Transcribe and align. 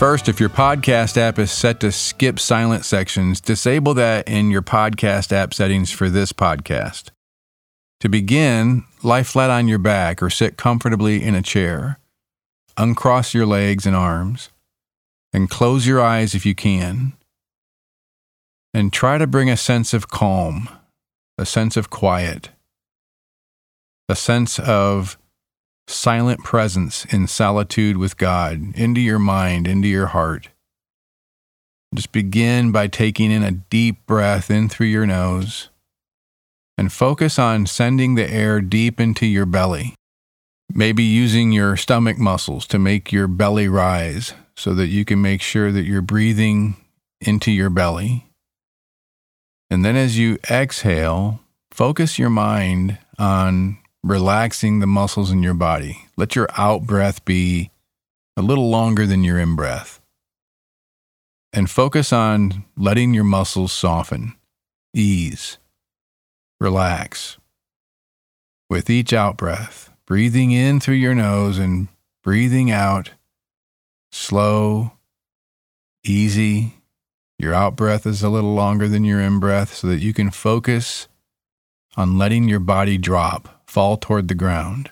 First, 0.00 0.30
if 0.30 0.40
your 0.40 0.48
podcast 0.48 1.18
app 1.18 1.38
is 1.38 1.52
set 1.52 1.78
to 1.80 1.92
skip 1.92 2.40
silent 2.40 2.86
sections, 2.86 3.38
disable 3.38 3.92
that 3.92 4.26
in 4.26 4.50
your 4.50 4.62
podcast 4.62 5.30
app 5.30 5.52
settings 5.52 5.90
for 5.90 6.08
this 6.08 6.32
podcast. 6.32 7.10
To 8.00 8.08
begin, 8.08 8.84
lie 9.02 9.24
flat 9.24 9.50
on 9.50 9.68
your 9.68 9.78
back 9.78 10.22
or 10.22 10.30
sit 10.30 10.56
comfortably 10.56 11.22
in 11.22 11.34
a 11.34 11.42
chair. 11.42 11.98
Uncross 12.78 13.34
your 13.34 13.44
legs 13.44 13.84
and 13.84 13.94
arms, 13.94 14.48
and 15.34 15.50
close 15.50 15.86
your 15.86 16.00
eyes 16.00 16.34
if 16.34 16.46
you 16.46 16.54
can. 16.54 17.12
And 18.72 18.94
try 18.94 19.18
to 19.18 19.26
bring 19.26 19.50
a 19.50 19.56
sense 19.58 19.92
of 19.92 20.08
calm, 20.08 20.70
a 21.36 21.44
sense 21.44 21.76
of 21.76 21.90
quiet, 21.90 22.48
a 24.08 24.16
sense 24.16 24.58
of 24.58 25.18
silent 25.90 26.42
presence 26.44 27.04
in 27.06 27.26
solitude 27.26 27.96
with 27.96 28.16
God 28.16 28.74
into 28.74 29.00
your 29.00 29.18
mind, 29.18 29.66
into 29.66 29.88
your 29.88 30.08
heart. 30.08 30.48
Just 31.94 32.12
begin 32.12 32.70
by 32.70 32.86
taking 32.86 33.30
in 33.30 33.42
a 33.42 33.50
deep 33.50 34.06
breath 34.06 34.50
in 34.50 34.68
through 34.68 34.86
your 34.86 35.06
nose 35.06 35.70
and 36.78 36.92
focus 36.92 37.38
on 37.38 37.66
sending 37.66 38.14
the 38.14 38.30
air 38.30 38.60
deep 38.60 39.00
into 39.00 39.26
your 39.26 39.46
belly. 39.46 39.94
Maybe 40.72 41.02
using 41.02 41.50
your 41.50 41.76
stomach 41.76 42.16
muscles 42.16 42.66
to 42.68 42.78
make 42.78 43.12
your 43.12 43.26
belly 43.26 43.66
rise 43.66 44.34
so 44.56 44.72
that 44.74 44.86
you 44.86 45.04
can 45.04 45.20
make 45.20 45.42
sure 45.42 45.72
that 45.72 45.84
you're 45.84 46.00
breathing 46.00 46.76
into 47.20 47.50
your 47.50 47.70
belly. 47.70 48.26
And 49.68 49.84
then 49.84 49.96
as 49.96 50.18
you 50.18 50.38
exhale, 50.48 51.40
focus 51.72 52.18
your 52.18 52.30
mind 52.30 52.98
on 53.18 53.78
relaxing 54.02 54.78
the 54.78 54.86
muscles 54.86 55.30
in 55.30 55.42
your 55.42 55.54
body. 55.54 56.06
Let 56.16 56.34
your 56.36 56.48
out 56.56 56.82
breath 56.82 57.24
be 57.24 57.70
a 58.36 58.42
little 58.42 58.70
longer 58.70 59.06
than 59.06 59.24
your 59.24 59.38
in 59.38 59.56
breath. 59.56 60.00
And 61.52 61.68
focus 61.68 62.12
on 62.12 62.64
letting 62.76 63.12
your 63.12 63.24
muscles 63.24 63.72
soften, 63.72 64.34
ease, 64.94 65.58
relax. 66.60 67.38
With 68.68 68.88
each 68.88 69.12
out 69.12 69.36
breath, 69.36 69.90
breathing 70.06 70.52
in 70.52 70.78
through 70.78 70.94
your 70.94 71.14
nose 71.14 71.58
and 71.58 71.88
breathing 72.22 72.70
out 72.70 73.10
slow, 74.12 74.92
easy. 76.04 76.74
Your 77.38 77.54
out 77.54 77.74
breath 77.74 78.06
is 78.06 78.22
a 78.22 78.28
little 78.28 78.54
longer 78.54 78.86
than 78.86 79.04
your 79.04 79.20
in 79.20 79.40
breath 79.40 79.74
so 79.74 79.86
that 79.88 80.00
you 80.00 80.12
can 80.12 80.30
focus 80.30 81.08
on 81.96 82.18
letting 82.18 82.48
your 82.48 82.60
body 82.60 82.96
drop 82.96 83.59
fall 83.70 83.96
toward 83.96 84.26
the 84.26 84.34
ground. 84.34 84.90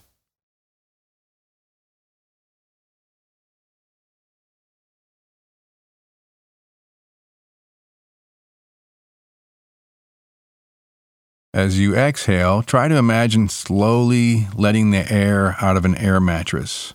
As 11.53 11.77
you 11.77 11.97
exhale, 11.97 12.63
try 12.63 12.87
to 12.87 12.97
imagine 12.97 13.49
slowly 13.49 14.47
letting 14.55 14.93
the 14.93 15.11
air 15.11 15.57
out 15.61 15.77
of 15.77 15.85
an 15.85 15.97
air 15.97 16.21
mattress. 16.21 16.95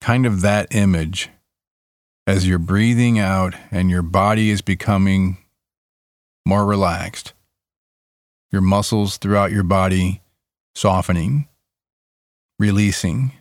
Kind 0.00 0.26
of 0.26 0.42
that 0.42 0.72
image 0.72 1.28
as 2.24 2.46
you're 2.46 2.60
breathing 2.60 3.18
out 3.18 3.54
and 3.72 3.90
your 3.90 4.02
body 4.02 4.50
is 4.50 4.62
becoming 4.62 5.38
more 6.46 6.64
relaxed. 6.64 7.32
Your 8.52 8.62
muscles 8.62 9.16
throughout 9.16 9.50
your 9.50 9.64
body 9.64 10.22
softening, 10.78 11.48
releasing, 12.60 13.32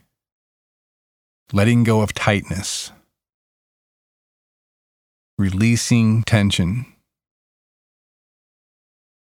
letting 1.53 1.83
go 1.83 2.01
of 2.01 2.11
tightness, 2.11 2.91
releasing 5.37 6.23
tension. 6.23 6.87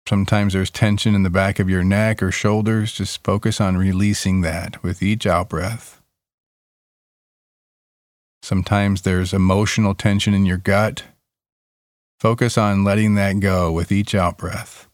Sometimes 0.09 0.53
there's 0.53 0.71
tension 0.71 1.17
in 1.17 1.25
the 1.25 1.31
back 1.31 1.59
of 1.59 1.69
your 1.69 1.83
neck 1.83 2.23
or 2.23 2.31
shoulders. 2.31 2.93
Just 2.93 3.25
focus 3.25 3.61
on 3.61 3.77
releasing 3.77 4.43
that 4.43 4.81
with 4.85 5.03
each 5.03 5.27
out 5.27 5.49
breath. 5.49 6.01
Sometimes 8.41 9.03
there's 9.03 9.35
emotional 9.35 9.97
tension 9.97 10.33
in 10.33 10.47
your 10.47 10.59
gut. 10.59 11.03
Focus 12.21 12.57
on 12.57 12.85
letting 12.85 13.17
that 13.17 13.41
go 13.41 13.73
with 13.73 13.91
each 13.91 14.15
out 14.15 14.39
breath. 14.39 14.86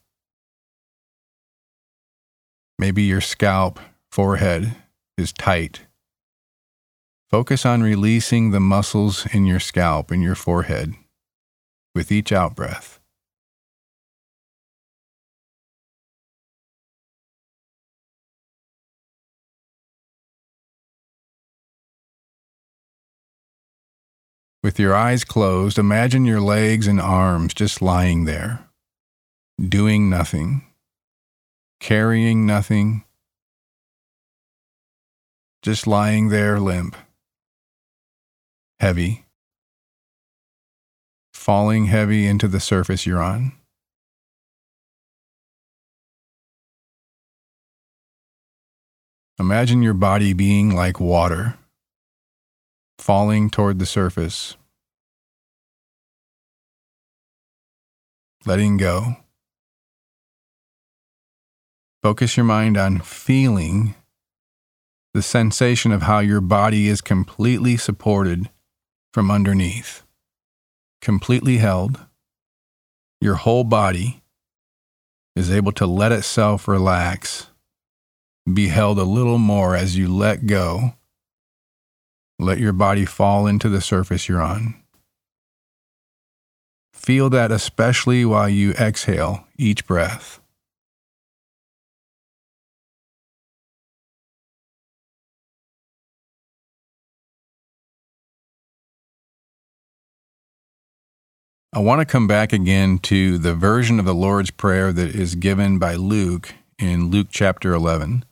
Maybe 2.83 3.05
your 3.05 3.21
scalp, 3.21 3.79
forehead 4.11 4.75
is 5.17 5.33
tight. 5.33 5.83
Focus 7.31 7.65
on 7.65 7.81
releasing 7.81 8.51
the 8.51 8.59
muscles 8.59 9.25
in 9.33 9.47
your 9.47 9.61
scalp 9.61 10.11
and 10.11 10.21
your 10.21 10.35
forehead 10.35 10.95
with 11.95 12.11
each 12.11 12.33
out 12.33 12.57
breath. 12.57 12.99
With 24.65 24.81
your 24.81 24.97
eyes 24.97 25.23
closed, 25.23 25.79
imagine 25.79 26.25
your 26.25 26.41
legs 26.41 26.89
and 26.89 27.01
arms 27.01 27.55
just 27.55 27.81
lying 27.81 28.25
there, 28.25 28.67
doing 29.69 30.11
nothing 30.11 30.65
carrying 31.83 32.47
nothing, 32.47 33.03
just 35.63 35.85
lying 35.85 36.29
there 36.29 36.61
limp, 36.61 36.95
heavy, 38.79 39.25
falling 41.35 41.87
heavy 41.87 42.29
into 42.29 42.47
the 42.47 42.61
surface 42.61 43.05
you're 43.05 43.21
on. 43.21 43.51
Imagine 49.41 49.83
your 49.83 49.93
body 49.93 50.33
being 50.33 50.73
like 50.73 51.01
water, 51.01 51.59
falling 53.01 53.51
toward 53.51 53.81
the 53.81 53.87
surface, 53.87 54.57
letting 58.47 58.77
go. 58.77 59.17
Focus 62.03 62.37
your 62.37 62.45
mind 62.45 62.77
on 62.77 62.99
feeling 62.99 63.95
the 65.15 65.23
sensation 65.23 65.93
of 65.93 66.03
how 66.03 66.19
your 66.19 66.41
body 66.41 66.89
is 66.89 67.01
completely 67.01 67.77
supported 67.77 68.51
from 69.15 69.31
underneath, 69.31 70.03
completely 71.01 71.59
held. 71.59 72.01
Your 73.21 73.37
whole 73.37 73.63
body 73.63 74.21
is 75.37 75.49
able 75.49 75.71
to 75.73 75.87
let 75.87 76.11
itself 76.11 76.67
relax, 76.67 77.47
be 78.53 78.67
held 78.67 78.99
a 78.99 79.05
little 79.05 79.39
more 79.39 79.77
as 79.77 79.97
you 79.97 80.13
let 80.13 80.47
go. 80.47 80.95
Let 82.41 82.59
your 82.59 82.73
body 82.73 83.05
fall 83.05 83.47
into 83.47 83.69
the 83.69 83.81
surface 83.81 84.29
you're 84.29 84.43
on. 84.43 84.75
Feel 86.93 87.31
that 87.31 87.53
especially 87.53 88.25
while 88.25 88.49
you 88.49 88.73
exhale 88.73 89.47
each 89.57 89.87
breath. 89.87 90.42
I 101.75 101.79
want 101.79 102.01
to 102.01 102.05
come 102.05 102.27
back 102.27 102.53
again 102.53 102.99
to 102.99 103.39
the 103.39 103.55
version 103.55 103.99
of 103.99 104.05
the 104.05 104.15
Lord's 104.15 104.51
Prayer 104.51 104.93
that 104.93 105.15
is 105.15 105.35
given 105.35 105.79
by 105.79 105.95
Luke 105.95 106.53
in 106.79 107.11
Luke 107.11 107.29
chapter 107.31 107.73
11. 107.73 108.27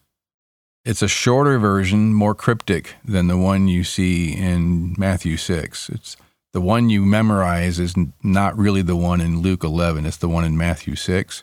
It's 0.85 1.01
a 1.01 1.09
shorter 1.09 1.59
version, 1.59 2.13
more 2.13 2.35
cryptic 2.35 2.97
than 3.03 3.29
the 3.29 3.39
one 3.39 3.67
you 3.67 3.83
see 3.83 4.31
in 4.31 4.95
Matthew 4.99 5.39
6. 5.39 5.89
It's 5.89 6.19
the 6.53 6.61
one 6.61 6.91
you 6.91 7.07
memorize 7.07 7.79
is 7.79 7.95
not 8.23 8.59
really 8.59 8.83
the 8.83 8.95
one 8.95 9.23
in 9.23 9.41
Luke 9.41 9.65
11, 9.65 10.05
it's 10.05 10.19
the 10.19 10.29
one 10.29 10.45
in 10.45 10.59
Matthew 10.59 10.95
6. 10.95 11.43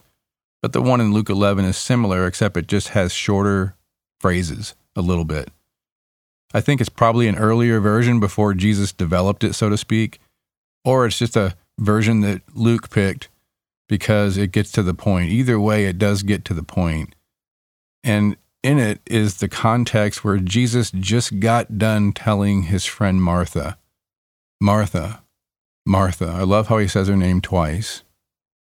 But 0.61 0.73
the 0.73 0.83
one 0.83 1.01
in 1.01 1.13
Luke 1.13 1.31
11 1.31 1.65
is 1.65 1.77
similar, 1.77 2.27
except 2.27 2.57
it 2.57 2.67
just 2.67 2.89
has 2.89 3.11
shorter 3.11 3.75
phrases 4.19 4.75
a 4.95 5.01
little 5.01 5.25
bit. 5.25 5.49
I 6.53 6.61
think 6.61 6.79
it's 6.79 6.91
probably 6.91 7.27
an 7.27 7.39
earlier 7.39 7.79
version 7.79 8.19
before 8.19 8.53
Jesus 8.53 8.93
developed 8.93 9.43
it, 9.43 9.53
so 9.53 9.67
to 9.67 9.77
speak, 9.77 10.19
or 10.85 11.07
it's 11.07 11.17
just 11.17 11.35
a 11.35 11.55
version 11.79 12.21
that 12.21 12.41
Luke 12.53 12.89
picked 12.89 13.29
because 13.87 14.37
it 14.37 14.51
gets 14.51 14.71
to 14.73 14.83
the 14.83 14.93
point. 14.93 15.31
Either 15.31 15.59
way, 15.59 15.85
it 15.85 15.97
does 15.97 16.23
get 16.23 16.43
to 16.45 16.53
the 16.53 16.63
point. 16.63 17.15
And 18.03 18.37
in 18.63 18.79
it 18.79 18.99
is 19.05 19.37
the 19.37 19.47
context 19.47 20.23
where 20.23 20.37
Jesus 20.37 20.91
just 20.91 21.39
got 21.39 21.77
done 21.77 22.11
telling 22.11 22.63
his 22.63 22.85
friend 22.85 23.21
Martha, 23.21 23.77
Martha, 24.59 25.23
Martha. 25.85 26.27
I 26.27 26.43
love 26.43 26.67
how 26.67 26.79
he 26.79 26.87
says 26.87 27.07
her 27.07 27.15
name 27.15 27.41
twice. 27.41 28.03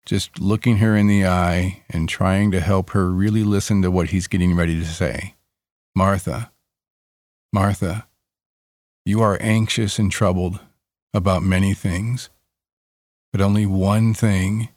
Just 0.07 0.39
looking 0.39 0.79
her 0.79 0.97
in 0.97 1.07
the 1.07 1.27
eye 1.27 1.83
and 1.89 2.09
trying 2.09 2.51
to 2.51 2.61
help 2.61 2.91
her 2.91 3.11
really 3.11 3.43
listen 3.43 3.83
to 3.83 3.91
what 3.91 4.11
he's 4.11 4.27
getting 4.27 4.55
ready 4.55 4.79
to 4.79 4.85
say. 4.85 5.35
Martha, 5.95 6.51
Martha, 7.53 8.07
you 9.07 9.23
are 9.23 9.39
anxious 9.41 9.99
and 9.99 10.11
troubled 10.11 10.61
about 11.15 11.43
many 11.43 11.73
things, 11.73 12.29
but 13.35 13.41
only 13.41 13.67
one 13.67 14.15
thing 14.15 14.69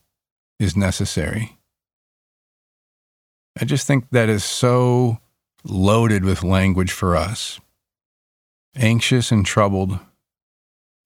is 0.59 0.75
necessary. 0.75 1.59
I 3.61 3.65
just 3.65 3.85
think 3.85 4.09
that 4.09 4.29
is 4.29 4.43
so 4.43 5.19
loaded 5.63 6.25
with 6.25 6.41
language 6.41 6.91
for 6.91 7.15
us. 7.15 7.59
Anxious 8.75 9.31
and 9.31 9.45
troubled 9.45 9.99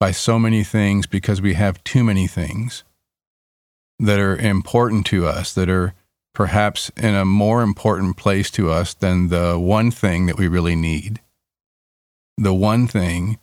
by 0.00 0.12
so 0.12 0.38
many 0.38 0.64
things 0.64 1.06
because 1.06 1.42
we 1.42 1.52
have 1.52 1.84
too 1.84 2.02
many 2.02 2.26
things 2.26 2.84
that 3.98 4.18
are 4.18 4.36
important 4.36 5.04
to 5.08 5.26
us, 5.26 5.52
that 5.52 5.68
are 5.68 5.92
perhaps 6.32 6.90
in 6.96 7.14
a 7.14 7.26
more 7.26 7.60
important 7.60 8.16
place 8.16 8.50
to 8.52 8.70
us 8.70 8.94
than 8.94 9.28
the 9.28 9.58
one 9.58 9.90
thing 9.90 10.24
that 10.24 10.38
we 10.38 10.48
really 10.48 10.74
need. 10.74 11.20
The 12.38 12.54
one 12.54 12.86
thing 12.86 13.38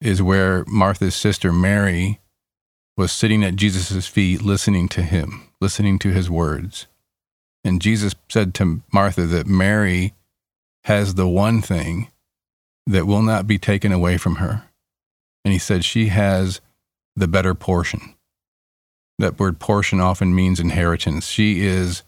is 0.00 0.22
where 0.22 0.64
Martha's 0.66 1.14
sister 1.14 1.52
Mary 1.52 2.18
was 3.00 3.12
sitting 3.12 3.42
at 3.42 3.56
Jesus' 3.56 4.06
feet, 4.06 4.42
listening 4.42 4.86
to 4.86 5.00
him, 5.00 5.48
listening 5.58 5.98
to 6.00 6.10
his 6.10 6.28
words. 6.28 6.86
And 7.64 7.80
Jesus 7.80 8.14
said 8.28 8.52
to 8.56 8.82
Martha 8.92 9.22
that 9.22 9.46
Mary 9.46 10.12
has 10.84 11.14
the 11.14 11.26
one 11.26 11.62
thing 11.62 12.10
that 12.86 13.06
will 13.06 13.22
not 13.22 13.46
be 13.46 13.56
taken 13.56 13.90
away 13.90 14.18
from 14.18 14.34
her. 14.34 14.64
And 15.46 15.52
he 15.54 15.58
said 15.58 15.82
she 15.82 16.08
has 16.08 16.60
the 17.16 17.26
better 17.26 17.54
portion. 17.54 18.16
That 19.18 19.38
word 19.38 19.58
portion 19.58 19.98
often 19.98 20.34
means 20.34 20.60
inheritance. 20.60 21.26
She 21.26 21.62
is 21.62 22.02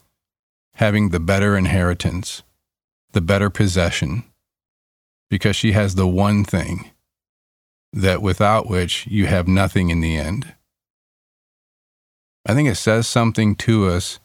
having 0.75 1.09
the 1.09 1.21
better 1.21 1.56
inheritance, 1.56 2.43
the 3.12 3.23
better 3.23 3.49
possession, 3.49 4.25
because 5.31 5.56
she 5.56 5.73
has 5.73 5.94
the 5.94 6.06
one 6.06 6.44
thing 6.44 6.91
that 7.94 8.21
without 8.21 8.69
which 8.69 9.06
you 9.06 9.25
have 9.25 9.49
nothing 9.49 9.89
in 9.89 10.00
the 10.00 10.19
end. 10.19 10.53
I 12.44 12.55
think 12.55 12.69
it 12.69 12.75
says 12.75 13.06
something 13.06 13.55
to 13.56 13.89
us 13.89 14.19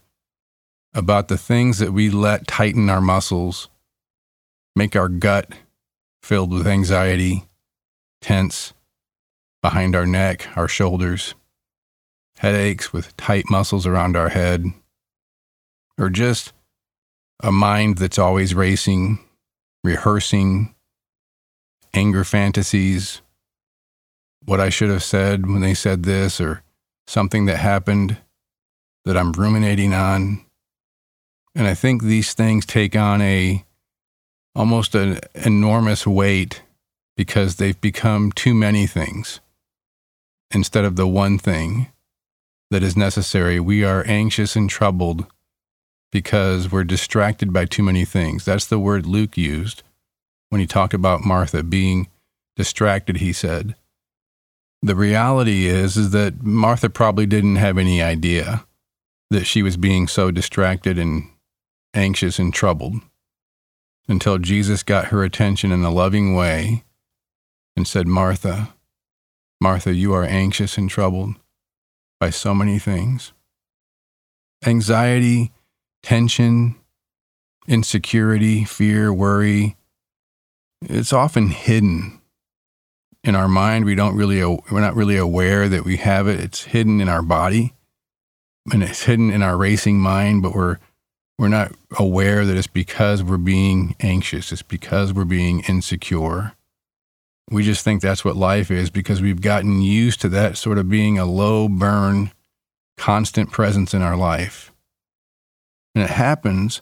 about 0.94 1.28
the 1.28 1.38
things 1.38 1.78
that 1.78 1.94
we 1.94 2.10
let 2.10 2.48
tighten 2.48 2.90
our 2.90 3.02
muscles, 3.02 3.70
make 4.76 4.96
our 4.96 5.10
gut 5.10 5.52
filled 6.24 6.52
with 6.52 6.66
anxiety, 6.66 7.48
tense, 8.22 8.74
behind 9.62 9.96
our 9.96 10.08
neck, 10.08 10.48
our 10.56 10.68
shoulders, 10.68 11.36
headaches 12.38 12.92
with 12.92 13.16
tight 13.18 13.46
muscles 13.50 13.86
around 13.86 14.18
our 14.18 14.30
head, 14.30 14.66
or 16.00 16.10
just 16.10 16.54
a 17.42 17.52
mind 17.52 17.98
that's 17.98 18.18
always 18.18 18.56
racing, 18.56 19.20
rehearsing, 19.84 20.74
anger 21.94 22.24
fantasies, 22.24 23.22
what 24.46 24.60
I 24.60 24.70
should 24.70 24.90
have 24.90 25.04
said 25.04 25.46
when 25.46 25.62
they 25.62 25.74
said 25.74 26.04
this, 26.04 26.42
or 26.42 26.64
something 27.08 27.46
that 27.46 27.58
happened 27.58 28.18
that 29.06 29.18
I'm 29.18 29.32
ruminating 29.32 29.94
on. 29.94 30.46
And 31.56 31.66
I 31.66 31.74
think 31.74 32.04
these 32.04 32.34
things 32.34 32.66
take 32.66 32.96
on 32.96 33.22
a 33.22 33.66
almost 34.54 34.96
an 34.96 35.20
enormous 35.34 36.06
weight 36.06 36.62
because 37.16 37.56
they've 37.56 37.80
become 37.80 38.32
too 38.32 38.54
many 38.54 38.86
things 38.86 39.40
instead 40.52 40.86
of 40.86 40.96
the 40.96 41.08
one 41.08 41.38
thing 41.38 41.88
that 42.70 42.84
is 42.84 42.98
necessary. 42.98 43.60
We 43.60 43.84
are 43.84 44.04
anxious 44.08 44.56
and 44.56 44.70
troubled 44.70 45.26
because 46.12 46.72
we're 46.72 46.84
distracted 46.84 47.52
by 47.54 47.66
too 47.66 47.84
many 47.84 48.06
things. 48.06 48.46
That's 48.46 48.66
the 48.66 48.80
word 48.80 49.06
Luke 49.06 49.38
used 49.38 49.84
when 50.50 50.62
he 50.62 50.68
talked 50.68 50.94
about 50.94 51.26
Martha 51.26 51.64
being 51.64 52.08
distracted, 52.56 53.18
he 53.18 53.34
said. 53.34 53.76
The 54.82 54.96
reality 54.96 55.66
is 55.66 55.98
is 55.98 56.12
that 56.12 56.44
Martha 56.44 56.90
probably 56.90 57.26
didn't 57.26 57.56
have 57.56 57.78
any 57.78 58.02
idea 58.02 58.66
that 59.30 59.46
she 59.46 59.64
was 59.64 59.76
being 59.76 60.08
so 60.08 60.32
distracted 60.32 60.98
and 60.98 61.30
anxious 61.94 62.40
and 62.40 62.54
troubled 62.54 63.02
until 64.08 64.38
Jesus 64.38 64.84
got 64.84 65.06
her 65.06 65.24
attention 65.24 65.72
in 65.72 65.84
a 65.84 65.92
loving 65.92 66.36
way 66.36 66.84
and 67.76 67.88
said, 67.88 68.08
"Martha, 68.08 68.74
Martha, 69.60 69.94
you 69.94 70.14
are 70.14 70.24
anxious 70.24 70.78
and 70.78 70.90
troubled 70.90 71.36
by 72.20 72.30
so 72.30 72.54
many 72.54 72.80
things. 72.80 73.34
Anxiety, 74.66 75.52
tension, 76.04 76.76
insecurity, 77.68 78.64
fear, 78.64 79.12
worry, 79.12 79.76
it's 80.82 81.12
often 81.12 81.50
hidden 81.50 82.17
in 83.28 83.36
our 83.36 83.48
mind. 83.48 83.86
We 83.86 83.96
don't 83.96 84.16
really, 84.16 84.44
we're 84.44 84.82
not 84.82 84.96
really 84.96 85.18
aware 85.18 85.68
that 85.68 85.84
we 85.84 85.98
have 85.98 86.28
it. 86.28 86.40
It's 86.40 86.64
hidden 86.64 87.02
in 87.02 87.10
our 87.10 87.22
body 87.22 87.74
and 88.72 88.82
it's 88.82 89.04
hidden 89.04 89.30
in 89.30 89.44
our 89.44 89.58
racing 89.58 90.00
mind, 90.00 90.42
but 90.42 90.56
we're, 90.56 90.78
we're 91.38 91.50
not 91.50 91.74
aware 91.98 92.46
that 92.46 92.58
it's 92.58 92.68
because 92.68 93.22
we're 93.22 93.38
being 93.38 93.96
anxious. 94.00 94.52
It's 94.52 94.62
because 94.62 95.14
we're 95.14 95.26
being 95.26 95.60
insecure. 95.68 96.54
We 97.52 97.64
just 97.64 97.84
think 97.84 98.02
that's 98.02 98.26
what 98.26 98.36
life 98.36 98.72
is 98.72 98.90
because 98.90 99.22
we've 99.22 99.42
gotten 99.42 99.82
used 99.82 100.22
to 100.22 100.30
that 100.30 100.58
sort 100.58 100.78
of 100.78 100.90
being 100.90 101.20
a 101.20 101.26
low 101.26 101.70
burn, 101.70 102.32
constant 102.98 103.52
presence 103.52 103.94
in 103.94 104.02
our 104.02 104.18
life. 104.18 104.72
And 105.94 106.04
it 106.04 106.10
happens 106.12 106.82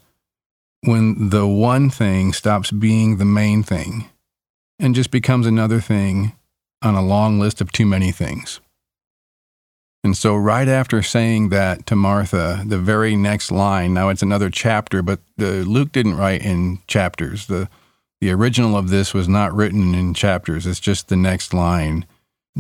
when 0.82 1.30
the 1.30 1.48
one 1.48 1.90
thing 1.90 2.34
stops 2.34 2.72
being 2.72 3.18
the 3.18 3.26
main 3.26 3.64
thing 3.64 4.10
and 4.80 4.96
just 4.96 5.12
becomes 5.12 5.46
another 5.46 5.80
thing 5.80 6.34
on 6.82 6.96
a 6.96 7.06
long 7.06 7.40
list 7.40 7.62
of 7.62 7.72
too 7.72 7.86
many 7.86 8.12
things. 8.12 8.60
And 10.04 10.16
so, 10.16 10.36
right 10.36 10.68
after 10.68 11.02
saying 11.02 11.50
that 11.50 11.88
to 11.88 11.96
Martha, 11.96 12.64
the 12.64 12.78
very 12.78 13.16
next 13.16 13.52
line, 13.52 13.94
now 13.96 14.10
it's 14.10 14.22
another 14.22 14.52
chapter, 14.52 15.02
but 15.02 15.20
the, 15.38 15.64
Luke 15.64 15.92
didn't 15.92 16.18
write 16.18 16.44
in 16.44 16.80
chapters. 16.86 17.48
The, 17.48 17.70
the 18.22 18.30
original 18.30 18.78
of 18.78 18.90
this 18.90 19.16
was 19.16 19.28
not 19.28 19.54
written 19.56 19.96
in 19.96 20.14
chapters, 20.14 20.68
it's 20.68 20.80
just 20.80 21.08
the 21.08 21.16
next 21.16 21.56
line. 21.56 22.06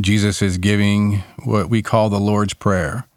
Jesus 0.02 0.42
is 0.42 0.58
giving 0.58 1.24
what 1.44 1.70
we 1.70 1.82
call 1.82 2.10
the 2.10 2.20
Lord's 2.20 2.56
Prayer. 2.56 3.08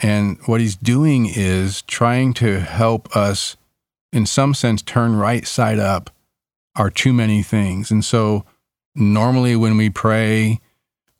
And 0.00 0.38
what 0.46 0.60
he's 0.60 0.76
doing 0.76 1.26
is 1.26 1.82
trying 1.82 2.34
to 2.34 2.60
help 2.60 3.14
us, 3.16 3.56
in 4.12 4.24
some 4.24 4.54
sense, 4.54 4.82
turn 4.82 5.16
right 5.16 5.44
side 5.44 5.80
up 5.80 6.10
our 6.78 6.90
too 6.90 7.12
many 7.12 7.42
things. 7.42 7.90
And 7.90 8.04
so, 8.04 8.44
normally 8.94 9.54
when 9.56 9.76
we 9.76 9.90
pray, 9.90 10.60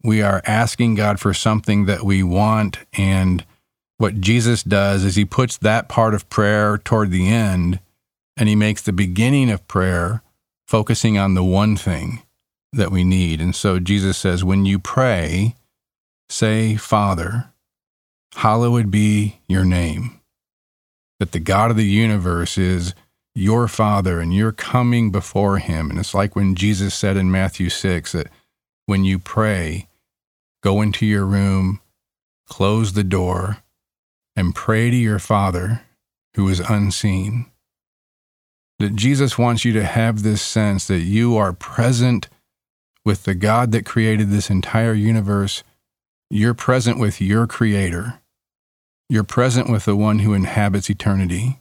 we 0.03 0.23
are 0.23 0.43
asking 0.47 0.95
God 0.95 1.21
for 1.21 1.35
something 1.35 1.87
that 1.87 2.03
we 2.03 2.23
want. 2.23 2.79
And 2.95 3.45
what 3.99 4.21
Jesus 4.21 4.63
does 4.63 5.05
is 5.05 5.17
he 5.17 5.25
puts 5.25 5.57
that 5.59 5.89
part 5.89 6.15
of 6.15 6.31
prayer 6.31 6.79
toward 6.79 7.11
the 7.11 7.29
end 7.29 7.81
and 8.37 8.49
he 8.49 8.55
makes 8.55 8.83
the 8.83 8.93
beginning 8.93 9.51
of 9.51 9.67
prayer 9.69 10.23
focusing 10.67 11.19
on 11.19 11.35
the 11.35 11.45
one 11.45 11.77
thing 11.77 12.23
that 12.73 12.93
we 12.93 13.03
need. 13.03 13.41
And 13.41 13.55
so 13.55 13.81
Jesus 13.81 14.17
says, 14.17 14.45
when 14.45 14.67
you 14.67 14.79
pray, 14.79 15.57
say, 16.29 16.77
Father, 16.77 17.51
hallowed 18.37 18.91
be 18.91 19.41
your 19.49 19.65
name. 19.65 20.21
That 21.19 21.33
the 21.33 21.41
God 21.41 21.71
of 21.73 21.77
the 21.77 21.85
universe 21.85 22.57
is 22.57 22.95
your 23.35 23.69
Father 23.69 24.21
and 24.21 24.35
you're 24.35 24.53
coming 24.53 25.11
before 25.11 25.59
him. 25.59 25.91
And 25.91 25.99
it's 25.99 26.15
like 26.15 26.35
when 26.35 26.55
Jesus 26.55 26.95
said 26.95 27.17
in 27.17 27.31
Matthew 27.31 27.69
6 27.69 28.13
that 28.13 28.29
when 28.87 29.05
you 29.05 29.19
pray, 29.19 29.89
go 30.63 30.81
into 30.83 31.07
your 31.07 31.25
room, 31.25 31.81
close 32.47 32.93
the 32.93 33.05
door, 33.05 33.59
and 34.35 34.55
pray 34.55 34.91
to 34.91 34.97
your 34.97 35.19
Father 35.19 35.83
who 36.35 36.49
is 36.49 36.61
unseen. 36.61 37.47
That 38.79 38.95
Jesus 38.95 39.37
wants 39.37 39.65
you 39.65 39.73
to 39.73 39.85
have 39.85 40.23
this 40.23 40.41
sense 40.41 40.87
that 40.87 41.01
you 41.01 41.37
are 41.37 41.53
present 41.53 42.29
with 43.05 43.25
the 43.25 43.35
God 43.35 43.73
that 43.73 43.87
created 43.87 44.31
this 44.31 44.51
entire 44.51 44.95
universe. 44.95 45.65
You're 46.31 46.55
present 46.55 47.01
with 47.01 47.21
your 47.21 47.47
Creator. 47.47 48.21
You're 49.09 49.25
present 49.25 49.71
with 49.71 49.87
the 49.87 49.97
one 49.97 50.21
who 50.21 50.35
inhabits 50.35 50.91
eternity. 50.91 51.61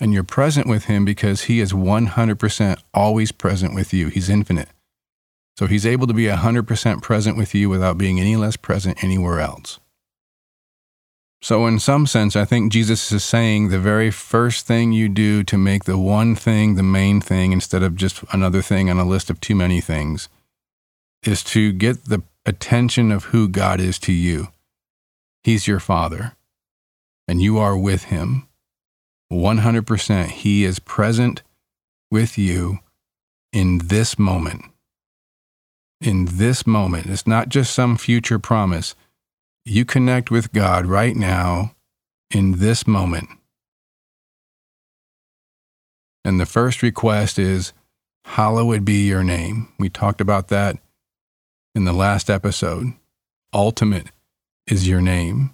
And 0.00 0.12
you're 0.12 0.24
present 0.24 0.66
with 0.66 0.84
him 0.84 1.04
because 1.04 1.42
he 1.42 1.60
is 1.60 1.72
100% 1.72 2.82
always 2.94 3.32
present 3.32 3.74
with 3.74 3.92
you. 3.92 4.08
He's 4.08 4.30
infinite. 4.30 4.68
So 5.58 5.66
he's 5.66 5.86
able 5.86 6.06
to 6.06 6.14
be 6.14 6.26
100% 6.26 7.02
present 7.02 7.36
with 7.36 7.54
you 7.54 7.68
without 7.68 7.98
being 7.98 8.20
any 8.20 8.36
less 8.36 8.56
present 8.56 9.02
anywhere 9.02 9.40
else. 9.40 9.80
So, 11.40 11.66
in 11.66 11.78
some 11.78 12.06
sense, 12.06 12.34
I 12.34 12.44
think 12.44 12.72
Jesus 12.72 13.12
is 13.12 13.22
saying 13.22 13.68
the 13.68 13.78
very 13.78 14.10
first 14.10 14.66
thing 14.66 14.90
you 14.90 15.08
do 15.08 15.44
to 15.44 15.56
make 15.56 15.84
the 15.84 15.96
one 15.96 16.34
thing 16.34 16.74
the 16.74 16.82
main 16.82 17.20
thing 17.20 17.52
instead 17.52 17.84
of 17.84 17.94
just 17.94 18.24
another 18.32 18.60
thing 18.60 18.90
on 18.90 18.98
a 18.98 19.04
list 19.04 19.30
of 19.30 19.40
too 19.40 19.54
many 19.54 19.80
things 19.80 20.28
is 21.22 21.44
to 21.44 21.72
get 21.72 22.06
the 22.06 22.22
attention 22.44 23.12
of 23.12 23.26
who 23.26 23.46
God 23.46 23.78
is 23.78 24.00
to 24.00 24.12
you. 24.12 24.48
He's 25.44 25.68
your 25.68 25.80
Father, 25.80 26.34
and 27.28 27.40
you 27.40 27.58
are 27.58 27.78
with 27.78 28.04
Him. 28.04 28.47
100%. 29.32 30.26
He 30.30 30.64
is 30.64 30.78
present 30.78 31.42
with 32.10 32.38
you 32.38 32.78
in 33.52 33.78
this 33.84 34.18
moment. 34.18 34.64
In 36.00 36.26
this 36.26 36.66
moment. 36.66 37.06
It's 37.06 37.26
not 37.26 37.48
just 37.48 37.74
some 37.74 37.96
future 37.96 38.38
promise 38.38 38.94
you 39.68 39.84
connect 39.84 40.30
with 40.30 40.52
God 40.52 40.86
right 40.86 41.14
now 41.14 41.74
in 42.30 42.52
this 42.52 42.86
moment. 42.86 43.28
And 46.24 46.40
the 46.40 46.46
first 46.46 46.82
request 46.82 47.38
is, 47.38 47.72
Hallowed 48.24 48.84
be 48.84 49.06
your 49.06 49.24
name. 49.24 49.68
We 49.78 49.88
talked 49.88 50.20
about 50.20 50.48
that 50.48 50.78
in 51.74 51.84
the 51.84 51.92
last 51.92 52.28
episode. 52.28 52.92
Ultimate 53.54 54.08
is 54.66 54.86
your 54.86 55.00
name. 55.00 55.50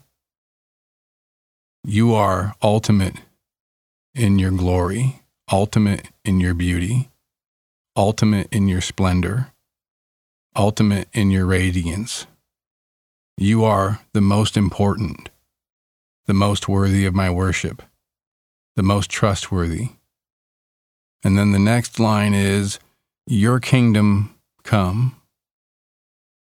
You 1.85 2.15
are 2.15 2.55
ultimate 2.63 3.17
in 4.15 4.39
your 4.39 4.51
glory, 4.51 5.23
ultimate 5.51 6.09
in 6.25 6.41
your 6.41 6.55
beauty, 6.55 7.11
ultimate 7.97 8.49
in 8.53 8.69
your 8.69 8.81
splendor, 8.81 9.53
ultimate 10.57 11.09
in 11.13 11.31
your 11.31 11.47
radiance. 11.47 12.27
You 13.37 13.65
are 13.65 14.01
the 14.13 14.21
most 14.21 14.57
important, 14.57 15.31
the 16.27 16.35
most 16.35 16.69
worthy 16.69 17.05
of 17.05 17.15
my 17.15 17.31
worship, 17.31 17.83
the 18.77 18.83
most 18.83 19.11
trustworthy. 19.11 19.89
And 21.25 21.37
then 21.37 21.53
the 21.53 21.59
next 21.59 21.99
line 21.99 22.35
is, 22.35 22.79
Your 23.27 23.59
kingdom 23.59 24.35
come. 24.63 25.17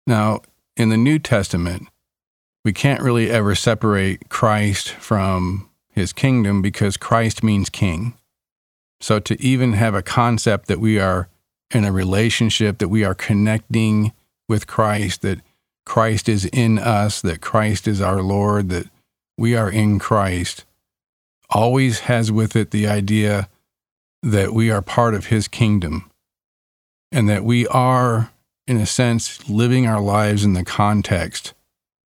Now, 0.08 0.42
in 0.76 0.90
the 0.90 0.98
New 0.98 1.20
Testament, 1.20 1.88
we 2.66 2.74
can't 2.74 3.02
really 3.02 3.30
ever 3.30 3.54
separate 3.54 4.30
Christ 4.30 4.90
from 4.90 5.69
his 6.00 6.13
kingdom 6.13 6.62
because 6.62 6.98
Christ 6.98 7.44
means 7.44 7.70
king. 7.70 8.15
So 9.01 9.20
to 9.20 9.39
even 9.41 9.74
have 9.74 9.94
a 9.94 10.01
concept 10.01 10.68
that 10.68 10.79
we 10.79 11.00
are 11.00 11.27
in 11.72 11.86
a 11.86 11.91
relationship, 11.91 12.79
that 12.79 12.88
we 12.88 13.03
are 13.03 13.13
connecting 13.13 14.13
with 14.48 14.65
Christ, 14.65 15.22
that 15.22 15.41
Christ 15.86 16.27
is 16.27 16.46
in 16.46 16.79
us, 16.79 17.22
that 17.22 17.41
Christ 17.41 17.88
is 17.88 18.01
our 18.01 18.22
Lord, 18.22 18.70
that 18.70 18.88
we 19.38 19.56
are 19.56 19.70
in 19.70 20.00
Christ, 20.00 20.65
always 21.50 22.01
has 22.01 22.32
with 22.32 22.56
it 22.56 22.72
the 22.72 22.88
idea 22.88 23.50
that 24.24 24.53
we 24.53 24.72
are 24.72 24.82
part 24.82 25.13
of 25.13 25.27
his 25.27 25.48
kingdom 25.48 26.10
and 27.12 27.27
that 27.29 27.44
we 27.44 27.65
are, 27.68 28.32
in 28.68 28.77
a 28.77 28.86
sense, 28.86 29.50
living 29.50 29.88
our 29.88 30.01
lives 30.01 30.44
in 30.44 30.53
the 30.53 30.65
context 30.65 31.53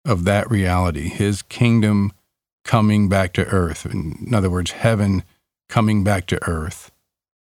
of 0.05 0.25
that 0.25 0.51
reality, 0.51 1.09
his 1.09 1.43
kingdom 1.43 2.13
coming 2.65 3.09
back 3.09 3.33
to 3.35 3.47
earth. 3.47 3.87
In 3.87 4.33
other 4.35 4.51
words, 4.51 4.73
heaven 4.73 5.25
coming 5.69 6.05
back 6.05 6.27
to 6.27 6.49
earth 6.49 6.91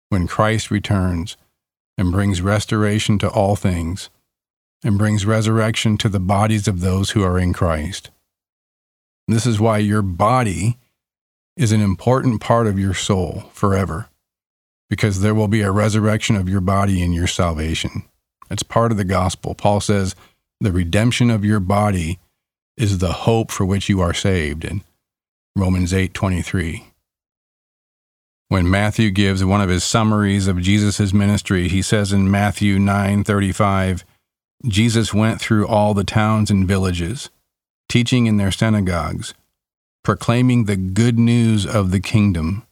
when 0.09 0.27
Christ 0.27 0.71
returns 0.71 1.37
and 1.97 2.11
brings 2.11 2.41
restoration 2.41 3.17
to 3.19 3.29
all 3.29 3.55
things 3.55 4.09
and 4.83 4.97
brings 4.97 5.25
resurrection 5.25 5.97
to 5.97 6.09
the 6.09 6.19
bodies 6.19 6.67
of 6.67 6.81
those 6.81 7.11
who 7.11 7.23
are 7.23 7.39
in 7.39 7.53
Christ. 7.53 8.11
This 9.27 9.45
is 9.45 9.59
why 9.59 9.79
your 9.79 10.01
body 10.01 10.77
is 11.57 11.71
an 11.71 11.81
important 11.81 12.41
part 12.41 12.67
of 12.67 12.77
your 12.77 12.93
soul 12.93 13.49
forever, 13.53 14.09
because 14.89 15.21
there 15.21 15.33
will 15.33 15.47
be 15.47 15.61
a 15.61 15.71
resurrection 15.71 16.35
of 16.35 16.49
your 16.49 16.61
body 16.61 17.01
in 17.01 17.13
your 17.13 17.27
salvation. 17.27 18.03
It's 18.51 18.61
part 18.61 18.91
of 18.91 18.97
the 18.97 19.05
gospel. 19.05 19.55
Paul 19.55 19.79
says 19.79 20.15
the 20.59 20.71
redemption 20.71 21.31
of 21.31 21.43
your 21.43 21.59
body 21.59 22.19
is 22.77 22.99
the 22.99 23.13
hope 23.13 23.51
for 23.51 23.65
which 23.65 23.89
you 23.89 24.01
are 24.01 24.13
saved 24.13 24.65
in 24.65 24.83
Romans 25.57 25.93
8:23. 25.93 26.91
When 28.49 28.69
Matthew 28.69 29.09
gives 29.09 29.43
one 29.43 29.61
of 29.61 29.69
his 29.69 29.85
summaries 29.85 30.47
of 30.47 30.61
Jesus' 30.61 31.13
ministry, 31.13 31.69
he 31.69 31.81
says 31.81 32.11
in 32.11 32.29
Matthew 32.29 32.77
9:35, 32.77 34.03
Jesus 34.67 35.13
went 35.13 35.39
through 35.39 35.65
all 35.65 35.93
the 35.93 36.03
towns 36.03 36.51
and 36.51 36.67
villages, 36.67 37.29
teaching 37.87 38.25
in 38.25 38.35
their 38.35 38.51
synagogues, 38.51 39.33
proclaiming 40.03 40.65
the 40.65 40.75
good 40.75 41.17
news 41.17 41.65
of 41.65 41.91
the 41.91 42.01
kingdom, 42.01 42.63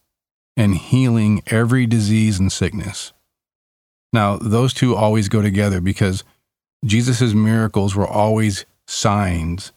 and 0.54 0.76
healing 0.76 1.42
every 1.46 1.86
disease 1.86 2.38
and 2.38 2.52
sickness. 2.52 3.12
Now, 4.12 4.36
those 4.36 4.74
two 4.74 4.94
always 4.94 5.28
go 5.28 5.40
together 5.40 5.80
because 5.80 6.22
Jesus' 6.84 7.32
miracles 7.32 7.96
were 7.96 8.06
always 8.06 8.66
signs 8.86 9.72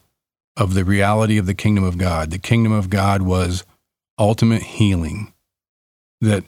of 0.57 0.73
the 0.73 0.83
reality 0.83 1.37
of 1.37 1.45
the 1.45 1.53
kingdom 1.53 1.83
of 1.83 1.97
God. 1.97 2.31
The 2.31 2.39
kingdom 2.39 2.73
of 2.73 2.89
God 2.89 3.21
was 3.21 3.63
ultimate 4.19 4.63
healing, 4.63 5.33
that 6.19 6.43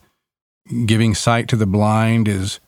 giving 0.85 1.13
sight 1.13 1.47
to 1.49 1.55
the 1.55 1.67
blind 1.67 2.27
is 2.27 2.59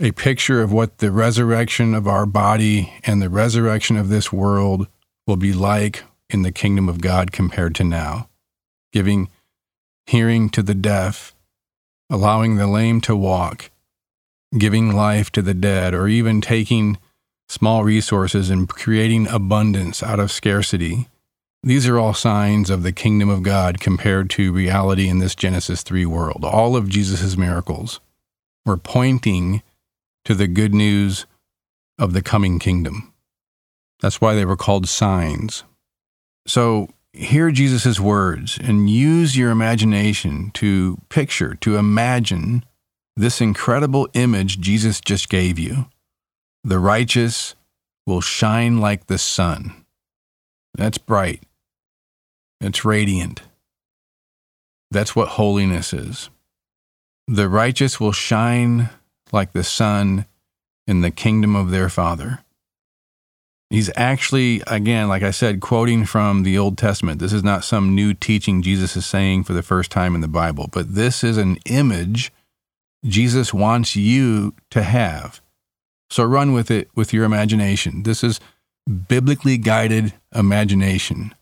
a 0.00 0.12
picture 0.12 0.60
of 0.60 0.72
what 0.72 0.98
the 0.98 1.10
resurrection 1.10 1.94
of 1.94 2.06
our 2.06 2.26
body 2.26 2.92
and 3.04 3.22
the 3.22 3.30
resurrection 3.30 3.96
of 3.96 4.08
this 4.08 4.32
world 4.32 4.88
will 5.26 5.36
be 5.36 5.52
like 5.52 6.04
in 6.28 6.42
the 6.42 6.52
kingdom 6.52 6.88
of 6.88 7.00
God 7.00 7.32
compared 7.32 7.74
to 7.76 7.84
now. 7.84 8.28
Giving 8.92 9.28
hearing 10.06 10.48
to 10.50 10.62
the 10.62 10.74
deaf, 10.74 11.34
allowing 12.10 12.56
the 12.56 12.66
lame 12.66 13.00
to 13.02 13.14
walk, 13.14 13.70
giving 14.56 14.92
life 14.94 15.30
to 15.32 15.42
the 15.42 15.54
dead, 15.54 15.94
or 15.94 16.08
even 16.08 16.40
taking 16.40 16.96
small 17.48 17.84
resources 17.84 18.50
and 18.50 18.68
creating 18.68 19.26
abundance 19.28 20.02
out 20.02 20.20
of 20.20 20.30
scarcity. 20.30 21.08
These 21.62 21.88
are 21.88 21.98
all 21.98 22.14
signs 22.14 22.70
of 22.70 22.82
the 22.82 22.92
kingdom 22.92 23.28
of 23.28 23.42
God 23.42 23.80
compared 23.80 24.30
to 24.30 24.52
reality 24.52 25.08
in 25.08 25.18
this 25.18 25.34
Genesis 25.34 25.82
3 25.82 26.06
world. 26.06 26.44
All 26.44 26.76
of 26.76 26.88
Jesus' 26.88 27.36
miracles 27.36 28.00
were 28.64 28.76
pointing 28.76 29.62
to 30.24 30.34
the 30.34 30.46
good 30.46 30.74
news 30.74 31.26
of 31.98 32.12
the 32.12 32.22
coming 32.22 32.58
kingdom. 32.58 33.12
That's 34.00 34.20
why 34.20 34.34
they 34.34 34.44
were 34.44 34.56
called 34.56 34.88
signs. 34.88 35.64
So 36.46 36.90
hear 37.12 37.50
Jesus' 37.50 37.98
words 37.98 38.58
and 38.62 38.88
use 38.88 39.36
your 39.36 39.50
imagination 39.50 40.50
to 40.54 40.98
picture, 41.08 41.54
to 41.56 41.76
imagine 41.76 42.64
this 43.16 43.40
incredible 43.40 44.08
image 44.14 44.60
Jesus 44.60 45.00
just 45.00 45.28
gave 45.28 45.58
you. 45.58 45.86
The 46.64 46.78
righteous 46.78 47.54
will 48.06 48.20
shine 48.20 48.78
like 48.78 49.06
the 49.06 49.18
sun. 49.18 49.84
That's 50.74 50.98
bright. 50.98 51.42
That's 52.60 52.84
radiant. 52.84 53.42
That's 54.90 55.14
what 55.14 55.28
holiness 55.28 55.92
is. 55.92 56.30
The 57.26 57.48
righteous 57.48 58.00
will 58.00 58.12
shine 58.12 58.88
like 59.32 59.52
the 59.52 59.64
sun 59.64 60.26
in 60.86 61.02
the 61.02 61.10
kingdom 61.10 61.54
of 61.54 61.70
their 61.70 61.88
Father. 61.88 62.40
He's 63.70 63.90
actually, 63.96 64.62
again, 64.66 65.08
like 65.08 65.22
I 65.22 65.30
said, 65.30 65.60
quoting 65.60 66.06
from 66.06 66.42
the 66.42 66.56
Old 66.56 66.78
Testament. 66.78 67.20
This 67.20 67.34
is 67.34 67.44
not 67.44 67.64
some 67.64 67.94
new 67.94 68.14
teaching 68.14 68.62
Jesus 68.62 68.96
is 68.96 69.04
saying 69.04 69.44
for 69.44 69.52
the 69.52 69.62
first 69.62 69.90
time 69.90 70.14
in 70.14 70.22
the 70.22 70.28
Bible, 70.28 70.68
but 70.72 70.94
this 70.94 71.22
is 71.22 71.36
an 71.36 71.58
image 71.66 72.32
Jesus 73.04 73.52
wants 73.52 73.94
you 73.94 74.54
to 74.70 74.82
have. 74.82 75.42
So 76.10 76.24
run 76.24 76.52
with 76.52 76.70
it 76.70 76.88
with 76.94 77.12
your 77.12 77.24
imagination. 77.24 78.02
This 78.02 78.24
is 78.24 78.40
biblically 78.88 79.58
guided 79.58 80.14
imagination. 80.34 81.34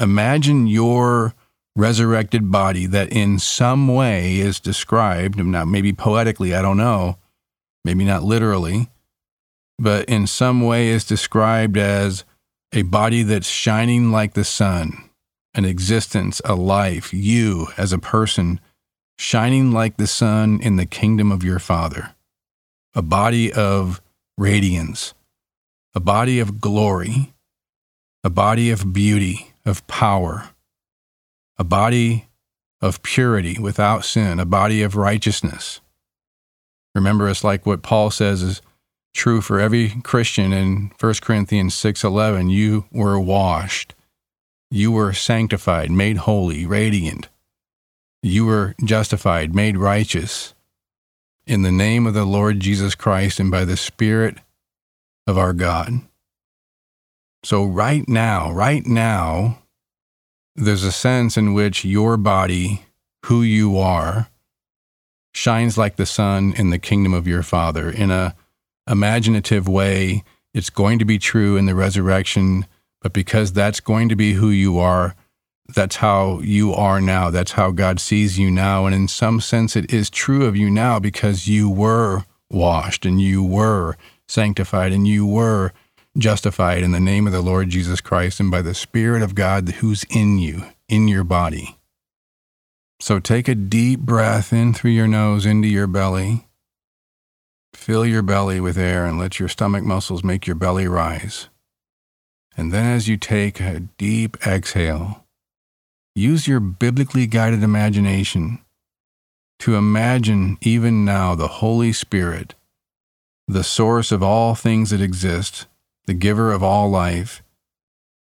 Imagine 0.00 0.66
your 0.66 1.34
resurrected 1.76 2.50
body 2.50 2.86
that 2.86 3.12
in 3.12 3.38
some 3.38 3.86
way 3.86 4.38
is 4.38 4.58
described, 4.58 5.38
now 5.38 5.64
maybe 5.64 5.92
poetically, 5.92 6.54
I 6.54 6.62
don't 6.62 6.76
know, 6.76 7.18
maybe 7.84 8.04
not 8.04 8.24
literally, 8.24 8.88
but 9.78 10.08
in 10.08 10.26
some 10.26 10.60
way 10.62 10.88
is 10.88 11.04
described 11.04 11.76
as 11.76 12.24
a 12.72 12.82
body 12.82 13.22
that's 13.22 13.48
shining 13.48 14.10
like 14.10 14.34
the 14.34 14.44
sun, 14.44 15.10
an 15.54 15.64
existence, 15.64 16.40
a 16.44 16.54
life, 16.54 17.12
you 17.14 17.68
as 17.76 17.92
a 17.92 17.98
person 17.98 18.60
shining 19.18 19.70
like 19.70 19.96
the 19.96 20.06
sun 20.06 20.60
in 20.60 20.76
the 20.76 20.86
kingdom 20.86 21.30
of 21.30 21.44
your 21.44 21.58
Father, 21.58 22.14
a 22.94 23.02
body 23.02 23.52
of 23.52 24.00
radiance, 24.38 25.14
a 25.94 26.00
body 26.00 26.40
of 26.40 26.60
glory, 26.60 27.34
a 28.24 28.30
body 28.30 28.70
of 28.70 28.92
beauty, 28.92 29.52
of 29.64 29.86
power 29.86 30.50
a 31.60 31.64
body 31.64 32.26
of 32.80 33.02
purity 33.02 33.58
without 33.60 34.02
sin, 34.02 34.40
a 34.40 34.46
body 34.46 34.82
of 34.82 34.96
righteousness. 34.96 35.82
Remember, 36.94 37.28
it's 37.28 37.44
like 37.44 37.66
what 37.66 37.82
Paul 37.82 38.10
says 38.10 38.40
is 38.40 38.62
true 39.12 39.42
for 39.42 39.60
every 39.60 40.00
Christian 40.02 40.54
in 40.54 40.90
1 40.98 41.20
Corinthians 41.20 41.74
6:11, 41.74 42.48
you 42.48 42.86
were 42.90 43.20
washed. 43.20 43.94
You 44.70 44.90
were 44.90 45.12
sanctified, 45.12 45.90
made 45.90 46.16
holy, 46.16 46.64
radiant. 46.64 47.28
You 48.22 48.46
were 48.46 48.74
justified, 48.82 49.54
made 49.54 49.76
righteous 49.76 50.54
in 51.50 51.62
the 51.62 51.72
name 51.72 52.06
of 52.06 52.14
the 52.14 52.24
Lord 52.24 52.60
Jesus 52.60 52.94
Christ 52.94 53.40
and 53.40 53.50
by 53.50 53.64
the 53.64 53.76
Spirit 53.76 54.36
of 55.26 55.36
our 55.36 55.52
God. 55.52 56.00
So, 57.42 57.64
right 57.64 58.08
now, 58.08 58.52
right 58.52 58.86
now, 58.86 59.58
there's 60.54 60.84
a 60.84 60.92
sense 60.92 61.36
in 61.36 61.52
which 61.52 61.84
your 61.84 62.16
body, 62.16 62.86
who 63.26 63.42
you 63.42 63.76
are, 63.78 64.28
shines 65.34 65.76
like 65.76 65.96
the 65.96 66.06
sun 66.06 66.54
in 66.56 66.70
the 66.70 66.78
kingdom 66.78 67.12
of 67.12 67.26
your 67.26 67.42
Father. 67.42 67.90
In 67.90 68.12
a 68.12 68.36
imaginative 68.88 69.66
way, 69.66 70.22
it's 70.54 70.70
going 70.70 71.00
to 71.00 71.04
be 71.04 71.18
true 71.18 71.56
in 71.56 71.66
the 71.66 71.74
resurrection, 71.74 72.64
but 73.02 73.12
because 73.12 73.52
that's 73.52 73.80
going 73.80 74.08
to 74.08 74.16
be 74.16 74.34
who 74.34 74.50
you 74.50 74.78
are, 74.78 75.16
that's 75.74 75.96
how 75.96 76.40
you 76.40 76.72
are 76.74 77.00
now. 77.00 77.30
That's 77.30 77.52
how 77.52 77.70
God 77.70 78.00
sees 78.00 78.38
you 78.38 78.50
now. 78.50 78.86
And 78.86 78.94
in 78.94 79.08
some 79.08 79.40
sense, 79.40 79.76
it 79.76 79.92
is 79.92 80.10
true 80.10 80.44
of 80.46 80.56
you 80.56 80.70
now 80.70 80.98
because 80.98 81.48
you 81.48 81.70
were 81.70 82.24
washed 82.50 83.06
and 83.06 83.20
you 83.20 83.42
were 83.42 83.96
sanctified 84.28 84.92
and 84.92 85.06
you 85.06 85.26
were 85.26 85.72
justified 86.18 86.82
in 86.82 86.92
the 86.92 87.00
name 87.00 87.26
of 87.26 87.32
the 87.32 87.40
Lord 87.40 87.68
Jesus 87.68 88.00
Christ 88.00 88.40
and 88.40 88.50
by 88.50 88.62
the 88.62 88.74
Spirit 88.74 89.22
of 89.22 89.34
God 89.34 89.68
who's 89.68 90.04
in 90.10 90.38
you, 90.38 90.64
in 90.88 91.08
your 91.08 91.24
body. 91.24 91.76
So 93.00 93.18
take 93.18 93.48
a 93.48 93.54
deep 93.54 94.00
breath 94.00 94.52
in 94.52 94.74
through 94.74 94.90
your 94.90 95.08
nose 95.08 95.46
into 95.46 95.68
your 95.68 95.86
belly. 95.86 96.46
Fill 97.72 98.04
your 98.04 98.22
belly 98.22 98.60
with 98.60 98.76
air 98.76 99.06
and 99.06 99.18
let 99.18 99.38
your 99.38 99.48
stomach 99.48 99.84
muscles 99.84 100.22
make 100.22 100.46
your 100.46 100.56
belly 100.56 100.86
rise. 100.86 101.48
And 102.56 102.72
then, 102.72 102.84
as 102.84 103.08
you 103.08 103.16
take 103.16 103.60
a 103.60 103.80
deep 103.80 104.36
exhale, 104.46 105.24
use 106.20 106.46
your 106.46 106.60
biblically 106.60 107.26
guided 107.26 107.62
imagination 107.62 108.58
to 109.58 109.74
imagine 109.74 110.58
even 110.60 111.04
now 111.04 111.34
the 111.34 111.48
Holy 111.48 111.92
Spirit, 111.92 112.54
the 113.48 113.64
source 113.64 114.12
of 114.12 114.22
all 114.22 114.54
things 114.54 114.90
that 114.90 115.00
exist, 115.00 115.66
the 116.06 116.14
giver 116.14 116.52
of 116.52 116.62
all 116.62 116.90
life, 116.90 117.42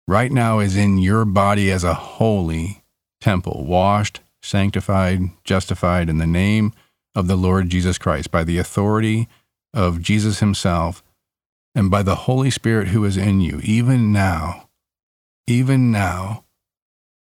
right 0.07 0.33
now 0.33 0.59
is 0.59 0.77
in 0.77 0.99
your 0.99 1.25
body 1.25 1.71
as 1.71 1.85
a 1.85 1.95
holy 1.95 2.83
temple, 3.21 3.65
washed, 3.67 4.21
sanctified, 4.43 5.21
justified 5.45 6.09
in 6.09 6.19
the 6.19 6.27
name 6.27 6.73
of 7.15 7.27
the 7.27 7.37
Lord 7.37 7.69
Jesus 7.69 7.99
Christ, 7.99 8.31
by 8.31 8.45
the 8.45 8.59
authority 8.59 9.29
of 9.75 10.01
Jesus 10.01 10.41
Himself, 10.41 11.03
and 11.75 11.91
by 11.91 12.03
the 12.03 12.15
Holy 12.15 12.51
Spirit 12.51 12.89
who 12.89 13.05
is 13.05 13.17
in 13.17 13.41
you, 13.41 13.61
even 13.63 14.13
now, 14.13 14.69
even 15.47 15.91
now, 15.91 16.45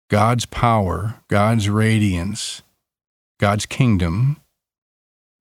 God's 0.09 0.47
power, 0.47 1.17
God's 1.29 1.69
radiance, 1.69 2.63
God's 3.39 3.67
kingdom 3.67 4.41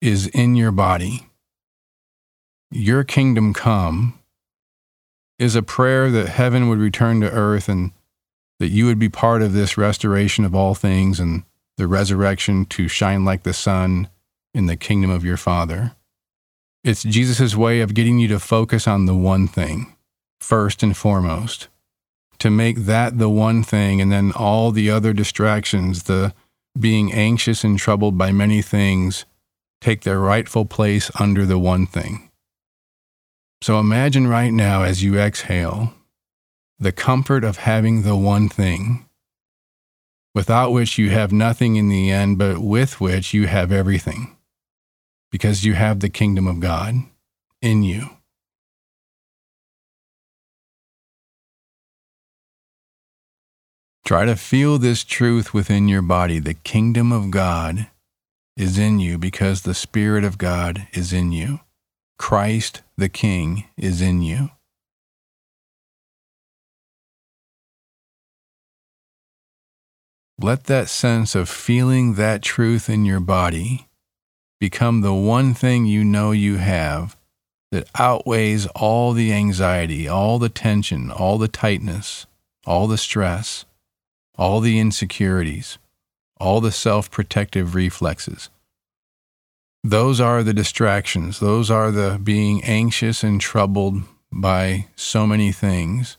is 0.01 0.27
in 0.27 0.55
your 0.55 0.72
body. 0.72 1.27
Your 2.72 3.03
kingdom 3.03 3.53
come 3.53 4.19
is 5.38 5.55
a 5.55 5.62
prayer 5.62 6.10
that 6.12 6.29
heaven 6.29 6.67
would 6.67 6.79
return 6.79 7.22
to 7.22 7.31
earth 7.31 7.69
and 7.69 7.91
that 8.60 8.69
you 8.69 8.86
would 8.86 9.00
be 9.00 9.10
part 9.10 9.41
of 9.41 9.53
this 9.53 9.77
restoration 9.77 10.45
of 10.45 10.55
all 10.55 10.74
things 10.74 11.19
and 11.19 11.43
the 11.77 11.88
resurrection 11.88 12.65
to 12.65 12.88
shine 12.88 13.25
like 13.25 13.43
the 13.43 13.53
sun 13.53 14.10
in 14.53 14.65
the 14.65 14.77
kingdom 14.77 15.10
of 15.10 15.25
your 15.25 15.38
Father. 15.38 15.93
It's 16.84 17.03
Jesus' 17.03 17.55
way 17.55 17.81
of 17.81 17.93
getting 17.93 18.19
you 18.19 18.27
to 18.29 18.39
focus 18.39 18.88
on 18.88 19.05
the 19.05 19.15
one 19.15 19.48
thing, 19.48 19.95
first 20.39 20.84
and 20.84 20.95
foremost, 20.95 21.67
to 22.39 22.49
make 22.49 22.79
that 22.79 23.17
the 23.17 23.29
one 23.29 23.63
thing, 23.63 24.01
and 24.01 24.11
then 24.11 24.31
all 24.33 24.71
the 24.71 24.89
other 24.89 25.13
distractions, 25.13 26.03
the 26.03 26.33
being 26.79 27.13
anxious 27.13 27.63
and 27.63 27.79
troubled 27.79 28.17
by 28.17 28.31
many 28.31 28.61
things, 28.61 29.25
take 29.81 30.01
their 30.01 30.19
rightful 30.19 30.65
place 30.65 31.09
under 31.19 31.45
the 31.45 31.59
one 31.59 31.85
thing. 31.85 32.29
So 33.61 33.79
imagine 33.79 34.27
right 34.27 34.51
now 34.51 34.83
as 34.83 35.03
you 35.03 35.17
exhale 35.17 35.93
the 36.77 36.91
comfort 36.91 37.43
of 37.43 37.57
having 37.57 38.01
the 38.01 38.15
one 38.15 38.50
thing, 38.50 39.05
without 40.33 40.71
which 40.71 40.98
you 40.98 41.09
have 41.09 41.31
nothing 41.31 41.77
in 41.77 41.87
the 41.87 42.11
end, 42.11 42.37
but 42.37 42.59
with 42.59 43.00
which 43.00 43.33
you 43.33 43.48
have 43.48 43.71
everything, 43.71 44.35
because 45.31 45.63
you 45.63 45.74
have 45.74 46.01
the 46.01 46.09
kingdom 46.09 46.48
of 46.48 46.59
God 46.59 46.95
in 47.61 47.83
you. 47.83 48.09
Try 54.05 54.25
to 54.25 54.35
feel 54.35 54.77
this 54.77 55.03
truth 55.03 55.51
within 55.51 55.87
your 55.87 56.03
body. 56.03 56.37
The 56.37 56.53
kingdom 56.53 57.11
of 57.11 57.31
God 57.31 57.87
is 58.55 58.77
in 58.77 59.00
you 59.00 59.18
because 59.18 59.63
the 59.63 59.74
Spirit 59.74 60.24
of 60.24 60.37
God 60.37 60.87
is 60.94 61.11
in 61.11 61.31
you. 61.31 61.61
Christ 62.20 62.83
the 62.96 63.09
King 63.09 63.65
is 63.75 64.01
in 64.01 64.22
you. 64.22 64.51
Let 70.39 70.65
that 70.65 70.87
sense 70.87 71.33
of 71.33 71.50
feeling 71.50 72.13
that 72.13 72.44
truth 72.44 72.87
in 72.89 73.05
your 73.05 73.20
body 73.20 73.87
become 74.59 75.01
the 75.01 75.15
one 75.15 75.55
thing 75.55 75.85
you 75.85 76.03
know 76.03 76.29
you 76.29 76.57
have 76.57 77.18
that 77.72 77.89
outweighs 77.98 78.68
all 78.68 79.13
the 79.13 79.33
anxiety, 79.33 80.07
all 80.07 80.37
the 80.37 80.50
tension, 80.50 81.09
all 81.09 81.39
the 81.39 81.48
tightness, 81.48 82.27
all 82.68 82.85
the 82.87 82.98
stress, 82.98 83.65
all 84.37 84.59
the 84.59 84.79
insecurities, 84.79 85.77
all 86.37 86.61
the 86.61 86.71
self 86.71 87.09
protective 87.09 87.75
reflexes. 87.75 88.50
Those 89.83 90.19
are 90.19 90.41
the 90.41 90.53
distractions. 90.53 91.39
Those 91.39 91.69
are 91.69 91.91
the 91.91 92.19
being 92.21 92.63
anxious 92.63 93.24
and 93.24 93.39
troubled 93.39 94.01
by 94.31 94.87
so 94.95 95.27
many 95.27 95.51
things. 95.51 96.17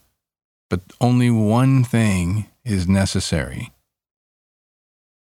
But 0.70 0.80
only 1.00 1.30
one 1.30 1.84
thing 1.84 2.46
is 2.64 2.88
necessary. 2.88 3.72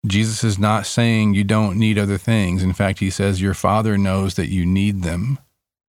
Jesus 0.06 0.44
is 0.44 0.58
not 0.58 0.86
saying 0.86 1.34
you 1.34 1.44
don't 1.44 1.78
need 1.78 1.98
other 1.98 2.18
things. 2.18 2.62
In 2.62 2.72
fact, 2.72 3.00
he 3.00 3.10
says 3.10 3.40
your 3.40 3.54
Father 3.54 3.98
knows 3.98 4.34
that 4.34 4.48
you 4.48 4.64
need 4.64 5.02
them. 5.02 5.38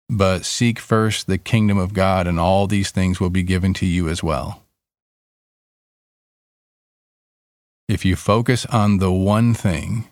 But 0.09 0.45
seek 0.45 0.79
first 0.79 1.27
the 1.27 1.37
kingdom 1.37 1.77
of 1.77 1.93
God, 1.93 2.27
and 2.27 2.39
all 2.39 2.67
these 2.67 2.91
things 2.91 3.19
will 3.19 3.31
be 3.31 3.43
given 3.43 3.73
to 3.75 3.85
you 3.85 4.07
as 4.07 4.21
well. 4.21 4.64
If 7.87 8.03
you 8.03 8.15
focus 8.15 8.65
on 8.67 8.97
the 8.97 9.11
one 9.11 9.53
thing, 9.53 10.07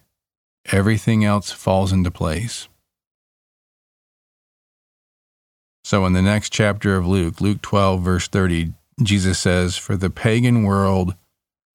everything 0.72 1.26
else 1.26 1.52
falls 1.52 1.92
into 1.92 2.12
place. 2.12 2.68
So, 5.84 6.06
in 6.06 6.14
the 6.14 6.22
next 6.22 6.52
chapter 6.52 6.96
of 6.96 7.08
Luke, 7.08 7.42
Luke 7.42 7.62
12, 7.62 8.02
verse 8.02 8.28
30, 8.28 8.74
Jesus 9.02 9.40
says, 9.40 9.76
For 9.76 9.98
the 9.98 10.10
pagan 10.10 10.64
world 10.64 11.16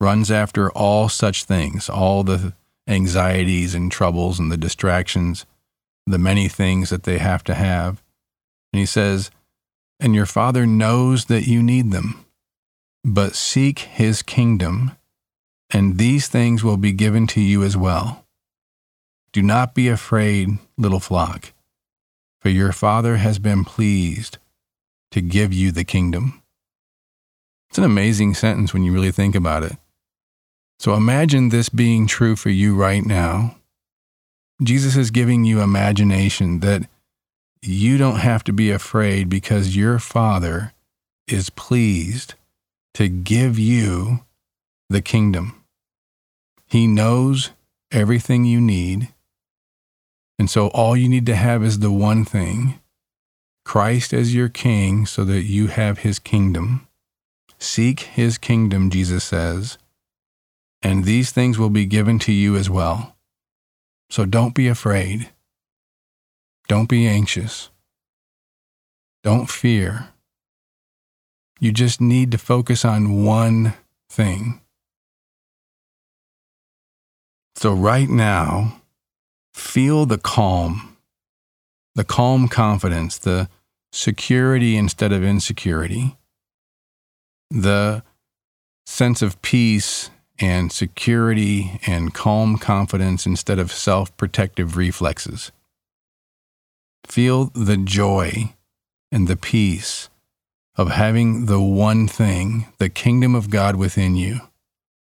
runs 0.00 0.30
after 0.30 0.70
all 0.70 1.08
such 1.08 1.44
things, 1.44 1.90
all 1.90 2.22
the 2.22 2.54
anxieties 2.86 3.74
and 3.74 3.92
troubles 3.92 4.38
and 4.38 4.50
the 4.50 4.56
distractions, 4.56 5.44
the 6.06 6.18
many 6.18 6.48
things 6.48 6.90
that 6.90 7.02
they 7.02 7.18
have 7.18 7.44
to 7.44 7.54
have. 7.54 8.02
And 8.72 8.80
he 8.80 8.86
says, 8.86 9.30
And 10.00 10.14
your 10.14 10.26
Father 10.26 10.64
knows 10.64 11.26
that 11.26 11.46
you 11.46 11.62
need 11.62 11.90
them, 11.90 12.24
but 13.04 13.34
seek 13.34 13.80
his 13.80 14.22
kingdom, 14.22 14.92
and 15.70 15.98
these 15.98 16.28
things 16.28 16.64
will 16.64 16.76
be 16.76 16.92
given 16.92 17.26
to 17.28 17.40
you 17.40 17.62
as 17.62 17.76
well. 17.76 18.24
Do 19.32 19.42
not 19.42 19.74
be 19.74 19.88
afraid, 19.88 20.58
little 20.76 21.00
flock, 21.00 21.52
for 22.40 22.48
your 22.48 22.72
Father 22.72 23.16
has 23.16 23.38
been 23.38 23.64
pleased 23.64 24.38
to 25.10 25.20
give 25.20 25.52
you 25.52 25.70
the 25.70 25.84
kingdom. 25.84 26.42
It's 27.68 27.78
an 27.78 27.84
amazing 27.84 28.34
sentence 28.34 28.72
when 28.72 28.82
you 28.82 28.92
really 28.92 29.12
think 29.12 29.34
about 29.34 29.62
it. 29.62 29.76
So 30.78 30.94
imagine 30.94 31.48
this 31.48 31.68
being 31.68 32.06
true 32.06 32.36
for 32.36 32.50
you 32.50 32.74
right 32.74 33.04
now. 33.04 33.56
Jesus 34.62 34.96
is 34.96 35.10
giving 35.10 35.44
you 35.44 35.60
imagination 35.60 36.60
that 36.60 36.88
you 37.60 37.98
don't 37.98 38.20
have 38.20 38.44
to 38.44 38.52
be 38.52 38.70
afraid 38.70 39.28
because 39.28 39.76
your 39.76 39.98
Father 39.98 40.72
is 41.26 41.50
pleased 41.50 42.34
to 42.94 43.08
give 43.08 43.58
you 43.58 44.20
the 44.88 45.02
kingdom. 45.02 45.57
He 46.68 46.86
knows 46.86 47.50
everything 47.90 48.44
you 48.44 48.60
need. 48.60 49.08
And 50.38 50.50
so 50.50 50.68
all 50.68 50.96
you 50.96 51.08
need 51.08 51.26
to 51.26 51.34
have 51.34 51.64
is 51.64 51.78
the 51.78 51.90
one 51.90 52.24
thing 52.24 52.78
Christ 53.64 54.12
as 54.12 54.34
your 54.34 54.48
king 54.48 55.04
so 55.04 55.24
that 55.24 55.44
you 55.44 55.66
have 55.66 55.98
his 55.98 56.18
kingdom. 56.18 56.86
Seek 57.58 58.00
his 58.00 58.38
kingdom, 58.38 58.88
Jesus 58.88 59.24
says, 59.24 59.78
and 60.80 61.04
these 61.04 61.32
things 61.32 61.58
will 61.58 61.70
be 61.70 61.86
given 61.86 62.18
to 62.20 62.32
you 62.32 62.56
as 62.56 62.70
well. 62.70 63.16
So 64.10 64.24
don't 64.24 64.54
be 64.54 64.68
afraid. 64.68 65.30
Don't 66.68 66.88
be 66.88 67.06
anxious. 67.06 67.70
Don't 69.24 69.50
fear. 69.50 70.08
You 71.60 71.72
just 71.72 72.00
need 72.00 72.30
to 72.30 72.38
focus 72.38 72.84
on 72.84 73.24
one 73.24 73.74
thing. 74.08 74.60
So, 77.58 77.72
right 77.72 78.08
now, 78.08 78.82
feel 79.52 80.06
the 80.06 80.16
calm, 80.16 80.96
the 81.96 82.04
calm 82.04 82.46
confidence, 82.46 83.18
the 83.18 83.48
security 83.90 84.76
instead 84.76 85.10
of 85.10 85.24
insecurity, 85.24 86.16
the 87.50 88.04
sense 88.86 89.22
of 89.22 89.42
peace 89.42 90.08
and 90.38 90.70
security 90.70 91.80
and 91.84 92.14
calm 92.14 92.58
confidence 92.58 93.26
instead 93.26 93.58
of 93.58 93.72
self 93.72 94.16
protective 94.16 94.76
reflexes. 94.76 95.50
Feel 97.08 97.46
the 97.54 97.76
joy 97.76 98.54
and 99.10 99.26
the 99.26 99.36
peace 99.36 100.10
of 100.76 100.92
having 100.92 101.46
the 101.46 101.60
one 101.60 102.06
thing, 102.06 102.68
the 102.78 102.88
kingdom 102.88 103.34
of 103.34 103.50
God 103.50 103.74
within 103.74 104.14
you, 104.14 104.42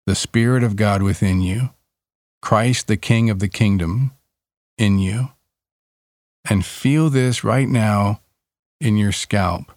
the 0.05 0.15
Spirit 0.15 0.63
of 0.63 0.77
God 0.77 1.01
within 1.01 1.41
you, 1.41 1.71
Christ, 2.45 2.85
the 2.85 2.95
King 2.95 3.31
of 3.31 3.39
the 3.39 3.47
kingdom, 3.47 4.11
in 4.77 4.99
you. 4.99 5.29
And 6.47 6.63
feel 6.63 7.09
this 7.09 7.43
right 7.43 7.67
now 7.67 8.21
in 8.79 8.97
your 8.97 9.11
scalp. 9.11 9.71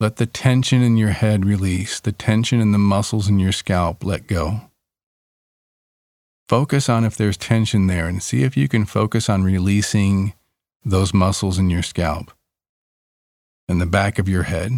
Let 0.00 0.16
the 0.16 0.24
tension 0.24 0.80
in 0.80 0.96
your 0.96 1.10
head 1.10 1.44
release, 1.44 2.00
the 2.00 2.12
tension 2.12 2.62
in 2.62 2.72
the 2.72 2.78
muscles 2.78 3.28
in 3.28 3.38
your 3.38 3.52
scalp 3.52 4.06
let 4.06 4.26
go. 4.26 4.62
Focus 6.48 6.88
on 6.88 7.04
if 7.04 7.14
there's 7.14 7.36
tension 7.36 7.88
there 7.88 8.08
and 8.08 8.22
see 8.22 8.42
if 8.42 8.56
you 8.56 8.68
can 8.68 8.86
focus 8.86 9.28
on 9.28 9.44
releasing 9.44 10.32
those 10.82 11.12
muscles 11.12 11.58
in 11.58 11.68
your 11.68 11.82
scalp 11.82 12.32
and 13.68 13.82
the 13.82 13.86
back 13.86 14.18
of 14.18 14.30
your 14.30 14.44
head. 14.44 14.72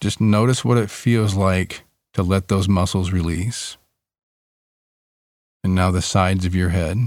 Just 0.00 0.20
notice 0.20 0.64
what 0.64 0.78
it 0.78 0.90
feels 0.90 1.36
like 1.36 1.84
to 2.14 2.24
let 2.24 2.48
those 2.48 2.68
muscles 2.68 3.12
release. 3.12 3.76
And 5.64 5.74
now 5.74 5.90
the 5.90 6.02
sides 6.02 6.44
of 6.44 6.54
your 6.54 6.68
head. 6.68 6.98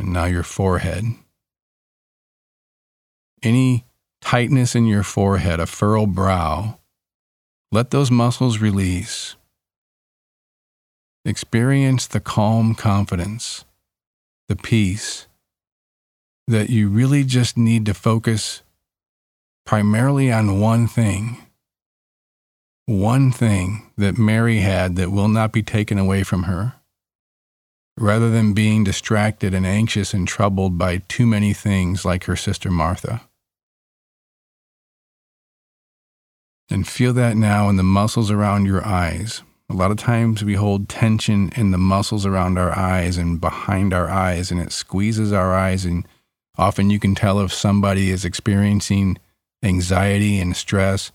And 0.00 0.12
now 0.12 0.24
your 0.24 0.42
forehead. 0.42 1.04
Any 3.44 3.84
tightness 4.20 4.74
in 4.74 4.86
your 4.86 5.04
forehead, 5.04 5.60
a 5.60 5.66
furrowed 5.66 6.16
brow, 6.16 6.80
let 7.70 7.92
those 7.92 8.10
muscles 8.10 8.58
release. 8.58 9.36
Experience 11.24 12.08
the 12.08 12.20
calm 12.20 12.74
confidence, 12.74 13.64
the 14.48 14.56
peace 14.56 15.28
that 16.48 16.70
you 16.70 16.88
really 16.88 17.22
just 17.22 17.56
need 17.56 17.86
to 17.86 17.94
focus 17.94 18.62
primarily 19.64 20.32
on 20.32 20.60
one 20.60 20.88
thing. 20.88 21.43
One 22.86 23.32
thing 23.32 23.90
that 23.96 24.18
Mary 24.18 24.58
had 24.58 24.96
that 24.96 25.10
will 25.10 25.28
not 25.28 25.52
be 25.52 25.62
taken 25.62 25.98
away 25.98 26.22
from 26.22 26.42
her, 26.42 26.74
rather 27.96 28.30
than 28.30 28.52
being 28.52 28.84
distracted 28.84 29.54
and 29.54 29.66
anxious 29.66 30.12
and 30.12 30.28
troubled 30.28 30.76
by 30.76 30.98
too 31.08 31.26
many 31.26 31.54
things 31.54 32.04
like 32.04 32.24
her 32.24 32.36
sister 32.36 32.70
Martha. 32.70 33.22
And 36.68 36.86
feel 36.86 37.14
that 37.14 37.36
now 37.36 37.70
in 37.70 37.76
the 37.76 37.82
muscles 37.82 38.30
around 38.30 38.66
your 38.66 38.86
eyes. 38.86 39.42
A 39.70 39.74
lot 39.74 39.90
of 39.90 39.96
times 39.96 40.44
we 40.44 40.54
hold 40.54 40.88
tension 40.90 41.50
in 41.56 41.70
the 41.70 41.78
muscles 41.78 42.26
around 42.26 42.58
our 42.58 42.76
eyes 42.76 43.16
and 43.16 43.40
behind 43.40 43.94
our 43.94 44.10
eyes, 44.10 44.50
and 44.50 44.60
it 44.60 44.72
squeezes 44.72 45.32
our 45.32 45.54
eyes. 45.54 45.86
And 45.86 46.06
often 46.58 46.90
you 46.90 46.98
can 46.98 47.14
tell 47.14 47.40
if 47.40 47.52
somebody 47.52 48.10
is 48.10 48.26
experiencing 48.26 49.18
anxiety 49.62 50.38
and 50.38 50.54
stress 50.54 51.12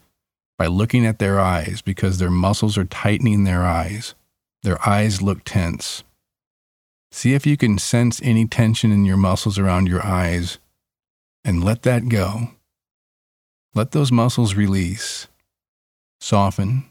by 0.59 0.67
looking 0.67 1.05
at 1.05 1.19
their 1.19 1.39
eyes 1.39 1.81
because 1.81 2.17
their 2.17 2.29
muscles 2.29 2.77
are 2.77 2.83
tightening 2.83 3.45
their 3.45 3.65
eyes. 3.65 4.13
Their 4.61 4.77
eyes 4.87 5.21
look 5.21 5.45
tense. 5.45 6.03
See 7.11 7.33
if 7.33 7.47
you 7.47 7.55
can 7.55 7.79
sense 7.79 8.19
any 8.21 8.45
tension 8.45 8.91
in 8.91 9.05
your 9.05 9.17
muscles 9.17 9.57
around 9.57 9.87
your 9.87 10.05
eyes 10.05 10.59
and 11.45 11.63
let 11.63 11.83
that 11.83 12.09
go. 12.09 12.51
Let 13.73 13.91
those 13.91 14.11
muscles 14.11 14.55
release, 14.55 15.27
soften, 16.19 16.85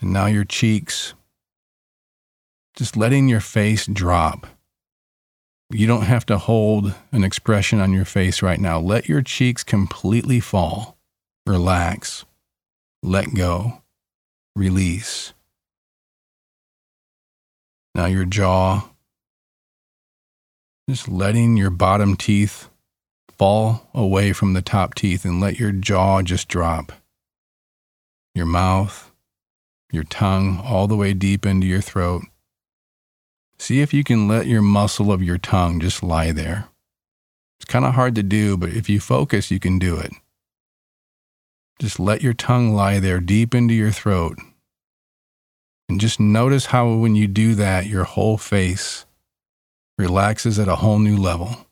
And 0.00 0.12
now 0.12 0.26
your 0.26 0.44
cheeks, 0.44 1.14
just 2.76 2.96
letting 2.96 3.28
your 3.28 3.40
face 3.40 3.86
drop. 3.86 4.46
You 5.70 5.86
don't 5.86 6.06
have 6.06 6.24
to 6.26 6.38
hold 6.38 6.94
an 7.12 7.24
expression 7.24 7.78
on 7.78 7.92
your 7.92 8.06
face 8.06 8.40
right 8.42 8.58
now. 8.58 8.80
Let 8.80 9.08
your 9.08 9.20
cheeks 9.20 9.62
completely 9.62 10.40
fall. 10.40 10.96
Relax. 11.46 12.24
Let 13.02 13.34
go. 13.34 13.82
Release. 14.56 15.34
Now 17.94 18.06
your 18.06 18.24
jaw, 18.24 18.88
just 20.88 21.08
letting 21.08 21.56
your 21.56 21.70
bottom 21.70 22.16
teeth 22.16 22.70
fall 23.36 23.88
away 23.92 24.32
from 24.32 24.52
the 24.52 24.62
top 24.62 24.94
teeth 24.94 25.24
and 25.24 25.40
let 25.40 25.58
your 25.58 25.72
jaw 25.72 26.22
just 26.22 26.48
drop. 26.48 26.92
Your 28.34 28.46
mouth, 28.46 29.10
your 29.92 30.04
tongue 30.04 30.60
all 30.64 30.86
the 30.86 30.96
way 30.96 31.12
deep 31.12 31.44
into 31.44 31.66
your 31.66 31.80
throat. 31.80 32.22
See 33.58 33.80
if 33.80 33.92
you 33.92 34.04
can 34.04 34.28
let 34.28 34.46
your 34.46 34.62
muscle 34.62 35.10
of 35.10 35.22
your 35.22 35.38
tongue 35.38 35.80
just 35.80 36.02
lie 36.02 36.32
there. 36.32 36.68
It's 37.58 37.64
kind 37.64 37.84
of 37.84 37.94
hard 37.94 38.14
to 38.14 38.22
do, 38.22 38.56
but 38.56 38.70
if 38.70 38.88
you 38.88 39.00
focus, 39.00 39.50
you 39.50 39.58
can 39.58 39.78
do 39.78 39.96
it. 39.96 40.12
Just 41.78 41.98
let 41.98 42.22
your 42.22 42.34
tongue 42.34 42.74
lie 42.74 42.98
there 42.98 43.20
deep 43.20 43.54
into 43.54 43.74
your 43.74 43.90
throat. 43.90 44.38
And 45.88 46.00
just 46.00 46.20
notice 46.20 46.66
how 46.66 46.92
when 46.94 47.16
you 47.16 47.26
do 47.26 47.54
that, 47.54 47.86
your 47.86 48.04
whole 48.04 48.36
face 48.36 49.06
relaxes 49.96 50.58
at 50.58 50.68
a 50.68 50.76
whole 50.76 50.98
new 50.98 51.16
level. 51.16 51.66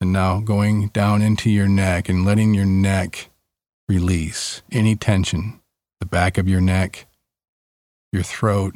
And 0.00 0.12
now 0.12 0.40
going 0.40 0.88
down 0.88 1.22
into 1.22 1.50
your 1.50 1.68
neck 1.68 2.08
and 2.08 2.24
letting 2.24 2.54
your 2.54 2.66
neck 2.66 3.30
release 3.88 4.62
any 4.70 4.94
tension, 4.94 5.57
the 6.00 6.06
back 6.06 6.38
of 6.38 6.48
your 6.48 6.60
neck, 6.60 7.06
your 8.12 8.22
throat, 8.22 8.74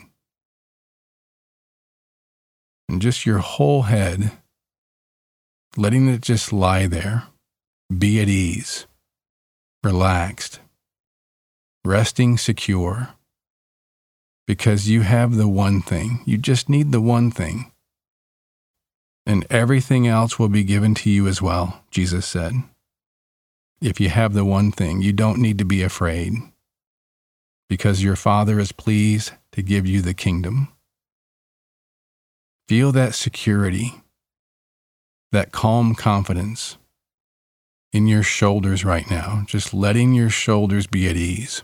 and 2.89 3.01
just 3.01 3.25
your 3.25 3.39
whole 3.39 3.83
head, 3.83 4.33
letting 5.77 6.09
it 6.09 6.21
just 6.21 6.53
lie 6.53 6.87
there, 6.87 7.25
be 7.97 8.21
at 8.21 8.29
ease, 8.29 8.87
relaxed, 9.83 10.61
resting 11.85 12.37
secure, 12.37 13.11
because 14.47 14.89
you 14.89 15.03
have 15.03 15.37
the 15.37 15.49
one 15.49 15.81
thing. 15.81 16.21
You 16.27 16.39
just 16.39 16.69
need 16.69 16.93
the 16.93 17.01
one 17.01 17.31
thing 17.31 17.73
and 19.27 19.47
everything 19.51 20.07
else 20.07 20.39
will 20.39 20.49
be 20.49 20.65
given 20.65 20.95
to 20.97 21.11
you 21.11 21.27
as 21.27 21.41
well, 21.41 21.83
Jesus 21.91 22.27
said. 22.27 22.55
If 23.81 24.01
you 24.01 24.09
have 24.09 24.33
the 24.33 24.45
one 24.45 24.73
thing, 24.73 25.03
you 25.03 25.13
don't 25.13 25.41
need 25.41 25.59
to 25.59 25.65
be 25.65 25.83
afraid, 25.83 26.35
because 27.73 28.05
your 28.05 28.17
Father 28.17 28.61
is 28.61 28.71
pleased 28.71 29.33
to 29.51 29.63
give 29.63 29.87
you 29.87 30.03
the 30.03 30.13
kingdom. 30.13 30.69
Feel 32.69 32.93
that 32.93 33.15
security, 33.15 34.03
that 35.31 35.53
calm 35.53 35.95
confidence 35.95 36.77
in 37.91 38.07
your 38.07 38.23
shoulders 38.23 38.85
right 38.85 39.11
now, 39.11 39.45
just 39.47 39.73
letting 39.73 40.13
your 40.13 40.29
shoulders 40.29 40.87
be 40.87 41.09
at 41.09 41.17
ease. 41.17 41.63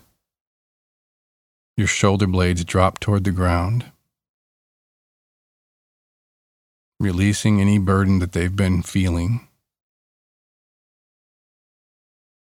Your 1.77 1.85
shoulder 1.85 2.25
blades 2.25 2.65
drop 2.65 2.99
toward 2.99 3.23
the 3.23 3.31
ground 3.31 3.85
releasing 6.99 7.61
any 7.61 7.77
burden 7.77 8.17
that 8.17 8.31
they've 8.31 8.55
been 8.55 8.81
feeling, 8.81 9.47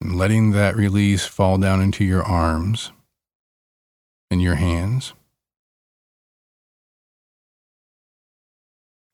and 0.00 0.14
letting 0.14 0.52
that 0.52 0.76
release 0.76 1.26
fall 1.26 1.58
down 1.58 1.82
into 1.82 2.04
your 2.04 2.22
arms 2.22 2.92
and 4.30 4.42
your 4.42 4.56
hands. 4.56 5.12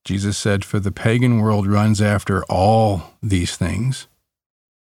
Jesus 0.05 0.37
said, 0.37 0.64
For 0.64 0.79
the 0.79 0.92
pagan 0.92 1.38
world 1.38 1.66
runs 1.66 2.03
after 2.03 2.44
all 2.44 3.14
these 3.22 3.57
things, 3.57 4.07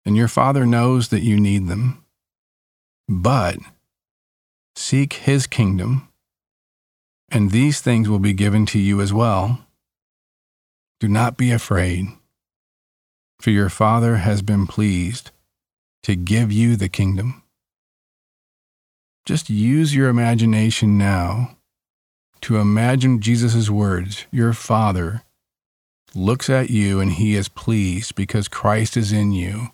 and 0.05 0.17
your 0.17 0.27
Father 0.27 0.65
knows 0.65 1.09
that 1.09 1.21
you 1.21 1.39
need 1.39 1.67
them. 1.67 2.03
But 3.07 3.57
seek 4.75 5.13
His 5.13 5.45
kingdom, 5.45 6.09
and 7.29 7.51
these 7.51 7.81
things 7.81 8.09
will 8.09 8.19
be 8.19 8.33
given 8.33 8.65
to 8.67 8.79
you 8.79 8.99
as 8.99 9.13
well. 9.13 9.59
Do 10.99 11.07
not 11.07 11.37
be 11.37 11.51
afraid, 11.51 12.07
for 13.39 13.51
your 13.51 13.69
Father 13.69 14.17
has 14.17 14.41
been 14.41 14.65
pleased 14.65 15.29
to 16.03 16.15
give 16.15 16.51
you 16.51 16.75
the 16.75 16.89
kingdom. 16.89 17.43
Just 19.25 19.49
use 19.49 19.95
your 19.95 20.07
imagination 20.07 20.97
now 20.97 21.57
to 22.41 22.57
imagine 22.57 23.21
Jesus' 23.21 23.71
words. 23.71 24.27
Your 24.31 24.53
Father 24.53 25.23
looks 26.13 26.49
at 26.49 26.69
you 26.69 26.99
and 26.99 27.13
he 27.13 27.35
is 27.35 27.49
pleased 27.49 28.13
because 28.13 28.47
Christ 28.47 28.95
is 28.95 29.11
in 29.11 29.31
you 29.31 29.69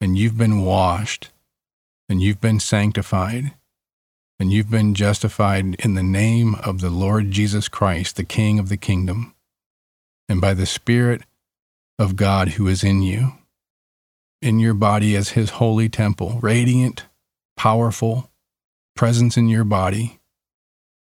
and 0.00 0.18
you've 0.18 0.36
been 0.36 0.62
washed 0.62 1.30
and 2.08 2.20
you've 2.20 2.40
been 2.40 2.58
sanctified 2.58 3.52
and 4.40 4.52
you've 4.52 4.70
been 4.70 4.94
justified 4.94 5.76
in 5.76 5.94
the 5.94 6.02
name 6.02 6.56
of 6.56 6.80
the 6.80 6.90
Lord 6.90 7.30
Jesus 7.30 7.68
Christ, 7.68 8.16
the 8.16 8.24
King 8.24 8.58
of 8.58 8.68
the 8.68 8.76
kingdom, 8.76 9.34
and 10.28 10.40
by 10.40 10.52
the 10.52 10.66
Spirit 10.66 11.22
of 11.96 12.16
God 12.16 12.50
who 12.50 12.66
is 12.66 12.82
in 12.82 13.02
you, 13.02 13.34
in 14.42 14.58
your 14.58 14.74
body 14.74 15.14
as 15.14 15.30
his 15.30 15.50
holy 15.50 15.88
temple, 15.88 16.40
radiant, 16.42 17.04
powerful, 17.56 18.30
presence 18.94 19.36
in 19.36 19.48
your 19.48 19.64
body, 19.64 20.20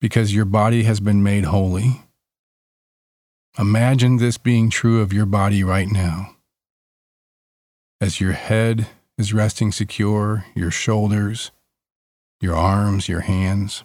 because 0.01 0.33
your 0.33 0.45
body 0.45 0.83
has 0.83 0.99
been 0.99 1.23
made 1.23 1.45
holy. 1.45 2.03
Imagine 3.57 4.17
this 4.17 4.37
being 4.37 4.69
true 4.69 5.01
of 5.01 5.13
your 5.13 5.25
body 5.25 5.63
right 5.63 5.87
now. 5.91 6.35
As 7.99 8.21
your 8.21 8.33
head 8.33 8.87
is 9.17 9.33
resting 9.33 9.71
secure, 9.71 10.45
your 10.53 10.69
shoulders, 10.69 11.51
your 12.39 12.55
arms, 12.55 13.09
your 13.09 13.21
hands. 13.21 13.83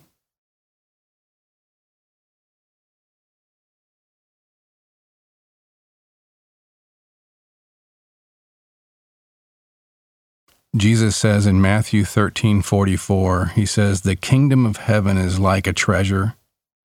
Jesus 10.74 11.16
says 11.16 11.46
in 11.46 11.60
Matthew 11.60 12.02
13:44, 12.04 13.52
he 13.54 13.66
says, 13.66 14.00
"The 14.00 14.16
kingdom 14.16 14.64
of 14.64 14.78
heaven 14.78 15.18
is 15.18 15.38
like 15.38 15.66
a 15.66 15.72
treasure 15.74 16.34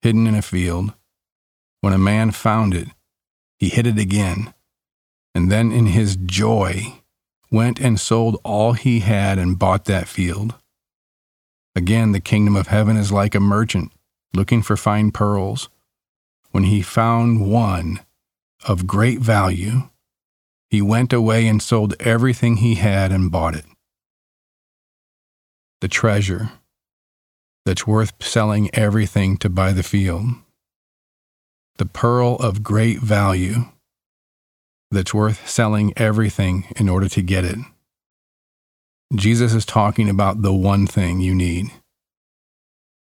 hidden 0.01 0.27
in 0.27 0.35
a 0.35 0.41
field. 0.41 0.93
When 1.79 1.93
a 1.93 1.97
man 1.97 2.31
found 2.31 2.73
it, 2.73 2.89
he 3.59 3.69
hid 3.69 3.87
it 3.87 3.97
again, 3.97 4.53
and 5.33 5.49
then 5.49 5.71
in 5.71 5.85
his 5.85 6.17
joy 6.17 7.01
went 7.49 7.79
and 7.79 7.97
sold 7.97 8.41
all 8.43 8.73
he 8.73 8.99
had 8.99 9.39
and 9.39 9.57
bought 9.57 9.85
that 9.85 10.09
field." 10.09 10.55
Again, 11.73 12.11
the 12.11 12.19
kingdom 12.19 12.57
of 12.57 12.67
heaven 12.67 12.97
is 12.97 13.11
like 13.13 13.35
a 13.35 13.39
merchant 13.39 13.93
looking 14.33 14.61
for 14.61 14.75
fine 14.75 15.11
pearls. 15.11 15.69
When 16.51 16.65
he 16.65 16.81
found 16.81 17.39
one 17.39 18.01
of 18.65 18.85
great 18.85 19.19
value, 19.21 19.89
he 20.69 20.81
went 20.81 21.13
away 21.13 21.47
and 21.47 21.61
sold 21.61 21.93
everything 22.01 22.57
he 22.57 22.75
had 22.75 23.13
and 23.13 23.31
bought 23.31 23.55
it. 23.55 23.65
The 25.81 25.87
treasure 25.87 26.51
that's 27.65 27.85
worth 27.85 28.13
selling 28.23 28.69
everything 28.73 29.37
to 29.37 29.49
buy 29.49 29.73
the 29.73 29.83
field. 29.83 30.25
The 31.77 31.85
pearl 31.85 32.35
of 32.37 32.63
great 32.63 32.99
value 32.99 33.65
that's 34.89 35.13
worth 35.13 35.47
selling 35.49 35.93
everything 35.97 36.67
in 36.77 36.87
order 36.89 37.09
to 37.09 37.21
get 37.21 37.43
it. 37.43 37.57
Jesus 39.15 39.53
is 39.53 39.65
talking 39.65 40.09
about 40.09 40.41
the 40.41 40.53
one 40.53 40.87
thing 40.87 41.19
you 41.19 41.35
need. 41.35 41.71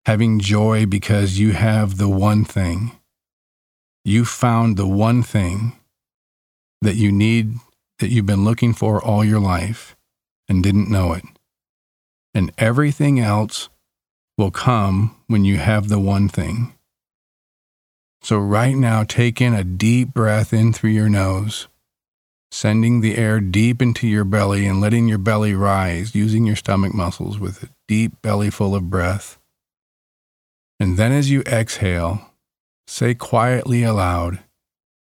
Having 0.06 0.40
joy 0.40 0.86
because 0.86 1.38
you 1.38 1.52
have 1.52 1.96
the 1.96 2.08
one 2.08 2.44
thing. 2.44 2.92
You 4.04 4.24
found 4.24 4.76
the 4.76 4.88
one 4.88 5.22
thing 5.22 5.78
that 6.82 6.96
you 6.96 7.10
need, 7.10 7.54
that 7.98 8.08
you've 8.08 8.26
been 8.26 8.44
looking 8.44 8.74
for 8.74 9.02
all 9.02 9.24
your 9.24 9.40
life 9.40 9.96
and 10.48 10.62
didn't 10.62 10.90
know 10.90 11.12
it. 11.14 11.24
And 12.34 12.52
everything 12.58 13.20
else 13.20 13.68
will 14.36 14.50
come 14.50 15.16
when 15.26 15.44
you 15.44 15.58
have 15.58 15.88
the 15.88 16.00
one 16.00 16.28
thing. 16.28 16.74
So, 18.22 18.38
right 18.38 18.74
now, 18.74 19.04
take 19.04 19.40
in 19.40 19.54
a 19.54 19.62
deep 19.62 20.14
breath 20.14 20.52
in 20.52 20.72
through 20.72 20.90
your 20.90 21.10
nose 21.10 21.68
sending 22.54 23.00
the 23.00 23.18
air 23.18 23.40
deep 23.40 23.82
into 23.82 24.06
your 24.06 24.22
belly 24.22 24.64
and 24.64 24.80
letting 24.80 25.08
your 25.08 25.18
belly 25.18 25.54
rise, 25.54 26.14
using 26.14 26.46
your 26.46 26.54
stomach 26.54 26.94
muscles 26.94 27.36
with 27.36 27.64
a 27.64 27.68
deep 27.88 28.22
belly 28.22 28.48
full 28.48 28.76
of 28.76 28.88
breath. 28.88 29.38
And 30.78 30.96
then 30.96 31.10
as 31.10 31.30
you 31.30 31.40
exhale, 31.42 32.30
say 32.86 33.12
quietly 33.12 33.82
aloud, 33.82 34.38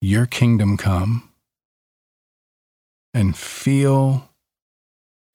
Your 0.03 0.27
kingdom 0.27 0.77
come. 0.77 1.31
And 3.15 3.37
feel 3.37 4.29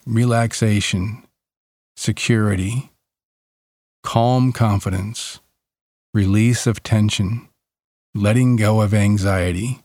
relaxation, 0.06 1.25
security, 1.96 2.92
calm 4.04 4.52
confidence, 4.52 5.40
release 6.14 6.68
of 6.68 6.84
tension, 6.84 7.48
letting 8.14 8.56
go 8.56 8.82
of 8.82 8.94
anxiety 8.94 9.82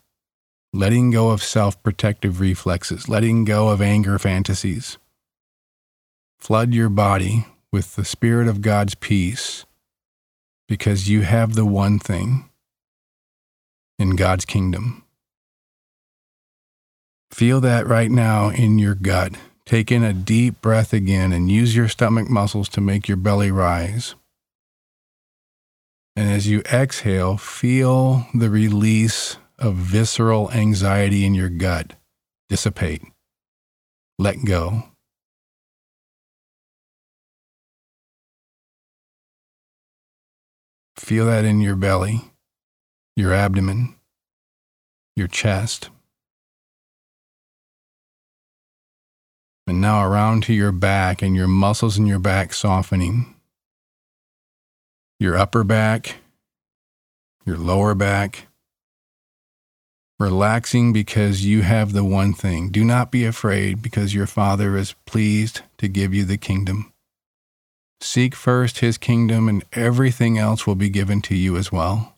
letting 0.72 1.10
go 1.10 1.30
of 1.30 1.42
self 1.42 1.82
protective 1.82 2.40
reflexes, 2.40 3.08
letting 3.08 3.44
go 3.44 3.68
of 3.68 3.80
anger 3.80 4.18
fantasies. 4.18 4.98
Flood 6.38 6.72
your 6.72 6.88
body 6.88 7.46
with 7.72 7.96
the 7.96 8.04
Spirit 8.04 8.48
of 8.48 8.62
God's 8.62 8.94
peace 8.94 9.64
because 10.68 11.08
you 11.08 11.22
have 11.22 11.54
the 11.54 11.66
one 11.66 11.98
thing 11.98 12.48
in 13.98 14.16
God's 14.16 14.44
kingdom. 14.44 15.04
Feel 17.30 17.60
that 17.60 17.86
right 17.86 18.10
now 18.10 18.48
in 18.48 18.78
your 18.78 18.94
gut. 18.94 19.34
Take 19.70 19.92
in 19.92 20.02
a 20.02 20.12
deep 20.12 20.60
breath 20.60 20.92
again 20.92 21.32
and 21.32 21.48
use 21.48 21.76
your 21.76 21.86
stomach 21.86 22.28
muscles 22.28 22.68
to 22.70 22.80
make 22.80 23.06
your 23.06 23.16
belly 23.16 23.52
rise. 23.52 24.16
And 26.16 26.28
as 26.28 26.48
you 26.48 26.62
exhale, 26.62 27.36
feel 27.36 28.26
the 28.34 28.50
release 28.50 29.36
of 29.60 29.76
visceral 29.76 30.50
anxiety 30.50 31.24
in 31.24 31.34
your 31.34 31.48
gut 31.48 31.92
dissipate. 32.48 33.02
Let 34.18 34.44
go. 34.44 34.88
Feel 40.96 41.26
that 41.26 41.44
in 41.44 41.60
your 41.60 41.76
belly, 41.76 42.22
your 43.14 43.32
abdomen, 43.32 43.94
your 45.14 45.28
chest. 45.28 45.90
And 49.70 49.80
now 49.80 50.04
around 50.04 50.42
to 50.42 50.52
your 50.52 50.72
back 50.72 51.22
and 51.22 51.36
your 51.36 51.46
muscles 51.46 51.96
in 51.96 52.04
your 52.04 52.18
back 52.18 52.52
softening. 52.52 53.36
Your 55.20 55.36
upper 55.36 55.62
back, 55.62 56.16
your 57.46 57.56
lower 57.56 57.94
back, 57.94 58.48
relaxing 60.18 60.92
because 60.92 61.46
you 61.46 61.62
have 61.62 61.92
the 61.92 62.02
one 62.02 62.32
thing. 62.32 62.70
Do 62.70 62.84
not 62.84 63.12
be 63.12 63.24
afraid 63.24 63.80
because 63.80 64.12
your 64.12 64.26
Father 64.26 64.76
is 64.76 64.96
pleased 65.06 65.60
to 65.78 65.86
give 65.86 66.12
you 66.12 66.24
the 66.24 66.36
kingdom. 66.36 66.92
Seek 68.00 68.34
first 68.34 68.80
his 68.80 68.98
kingdom, 68.98 69.48
and 69.48 69.64
everything 69.72 70.36
else 70.36 70.66
will 70.66 70.74
be 70.74 70.88
given 70.88 71.22
to 71.22 71.36
you 71.36 71.56
as 71.56 71.70
well. 71.70 72.16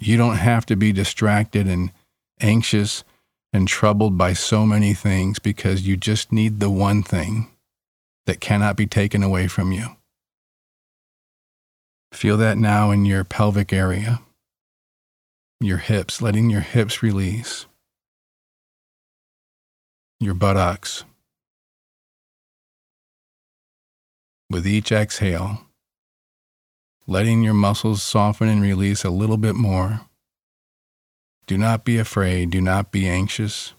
You 0.00 0.16
don't 0.16 0.36
have 0.36 0.64
to 0.66 0.74
be 0.74 0.90
distracted 0.90 1.68
and 1.68 1.92
anxious 2.40 3.04
and 3.52 3.68
troubled 3.68 4.16
by 4.16 4.32
so 4.32 4.64
many 4.64 4.94
things 4.94 5.38
because 5.38 5.86
you 5.86 5.96
just 5.96 6.32
need 6.32 6.60
the 6.60 6.70
one 6.70 7.02
thing 7.02 7.50
that 8.26 8.40
cannot 8.40 8.76
be 8.76 8.86
taken 8.86 9.22
away 9.22 9.46
from 9.48 9.72
you. 9.72 9.96
Feel 12.12 12.36
that 12.38 12.58
now 12.58 12.90
in 12.90 13.04
your 13.04 13.24
pelvic 13.24 13.72
area 13.72 14.20
your 15.62 15.78
hips, 15.78 16.20
letting 16.20 16.50
your 16.50 16.60
hips 16.60 17.02
release, 17.02 17.66
your 20.18 20.34
buttocks. 20.34 21.04
With 24.50 24.66
each 24.66 24.92
exhale, 24.92 25.62
letting 27.06 27.42
your 27.42 27.54
muscles 27.54 28.02
soften 28.02 28.48
and 28.48 28.60
release 28.60 29.02
a 29.04 29.10
little 29.10 29.38
bit 29.38 29.54
more. 29.54 30.02
Do 31.46 31.58
not 31.58 31.84
be 31.84 31.98
afraid. 31.98 32.50
Do 32.50 32.60
not 32.60 32.92
be 32.92 33.08
anxious. 33.08 33.74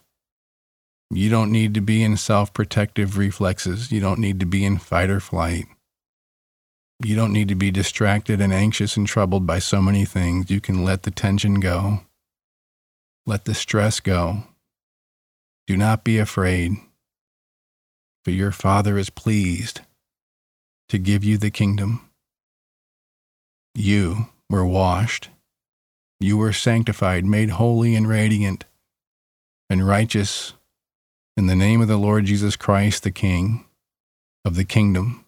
You 1.10 1.30
don't 1.30 1.52
need 1.52 1.73
to 1.76 1.82
be 1.82 2.04
in 2.04 2.17
self 2.17 2.54
protective 2.54 3.17
reflexes. 3.17 3.91
You 3.91 3.99
don't 3.99 4.19
need 4.19 4.39
to 4.39 4.45
be 4.45 4.65
in 4.65 4.78
fight 4.78 5.10
or 5.10 5.19
flight. 5.19 5.65
You 7.04 7.15
don't 7.15 7.34
need 7.34 7.49
to 7.49 7.56
be 7.56 7.71
distracted 7.71 8.39
and 8.39 8.54
anxious 8.54 8.95
and 8.97 9.06
troubled 9.06 9.45
by 9.45 9.60
so 9.60 9.82
many 9.82 10.06
things. 10.06 10.49
You 10.49 10.62
can 10.62 10.84
let 10.84 11.04
the 11.04 11.12
tension 11.12 11.60
go. 11.60 12.02
Let 13.26 13.45
the 13.45 13.54
stress 13.54 13.99
go. 13.99 14.43
Do 15.67 15.78
not 15.78 16.04
be 16.04 16.17
afraid, 16.17 16.73
for 18.26 18.32
your 18.32 18.52
Father 18.52 18.97
is 18.97 19.10
pleased 19.10 19.82
to 20.89 20.97
give 20.97 21.23
you 21.23 21.38
the 21.38 21.52
kingdom. 21.52 22.10
You 23.73 24.28
were 24.49 24.65
washed. 24.65 25.30
You 26.23 26.38
were 26.38 26.53
sanctified, 26.53 27.25
made 27.25 27.49
holy 27.49 27.95
and 27.95 28.07
radiant 28.07 28.63
and 29.69 29.86
righteous 29.86 30.53
in 31.36 31.47
the 31.47 31.55
name 31.55 31.81
of 31.81 31.89
the 31.89 31.97
Lord 31.97 32.23
Jesus 32.23 32.55
Christ, 32.55 33.03
the 33.03 33.12
King 33.12 33.65
of 34.45 34.55
the 34.55 34.63
kingdom, 34.63 35.25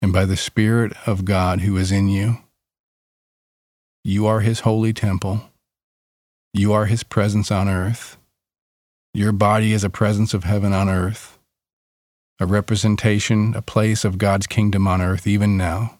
and 0.00 0.10
by 0.10 0.24
the 0.24 0.38
Spirit 0.38 0.94
of 1.06 1.26
God 1.26 1.60
who 1.60 1.76
is 1.76 1.92
in 1.92 2.08
you. 2.08 2.38
You 4.02 4.26
are 4.26 4.40
his 4.40 4.60
holy 4.60 4.94
temple. 4.94 5.50
You 6.54 6.72
are 6.72 6.86
his 6.86 7.02
presence 7.02 7.50
on 7.50 7.68
earth. 7.68 8.16
Your 9.12 9.32
body 9.32 9.74
is 9.74 9.84
a 9.84 9.90
presence 9.90 10.32
of 10.32 10.44
heaven 10.44 10.72
on 10.72 10.88
earth, 10.88 11.38
a 12.38 12.46
representation, 12.46 13.54
a 13.54 13.60
place 13.60 14.06
of 14.06 14.16
God's 14.16 14.46
kingdom 14.46 14.88
on 14.88 15.02
earth, 15.02 15.26
even 15.26 15.58
now. 15.58 15.99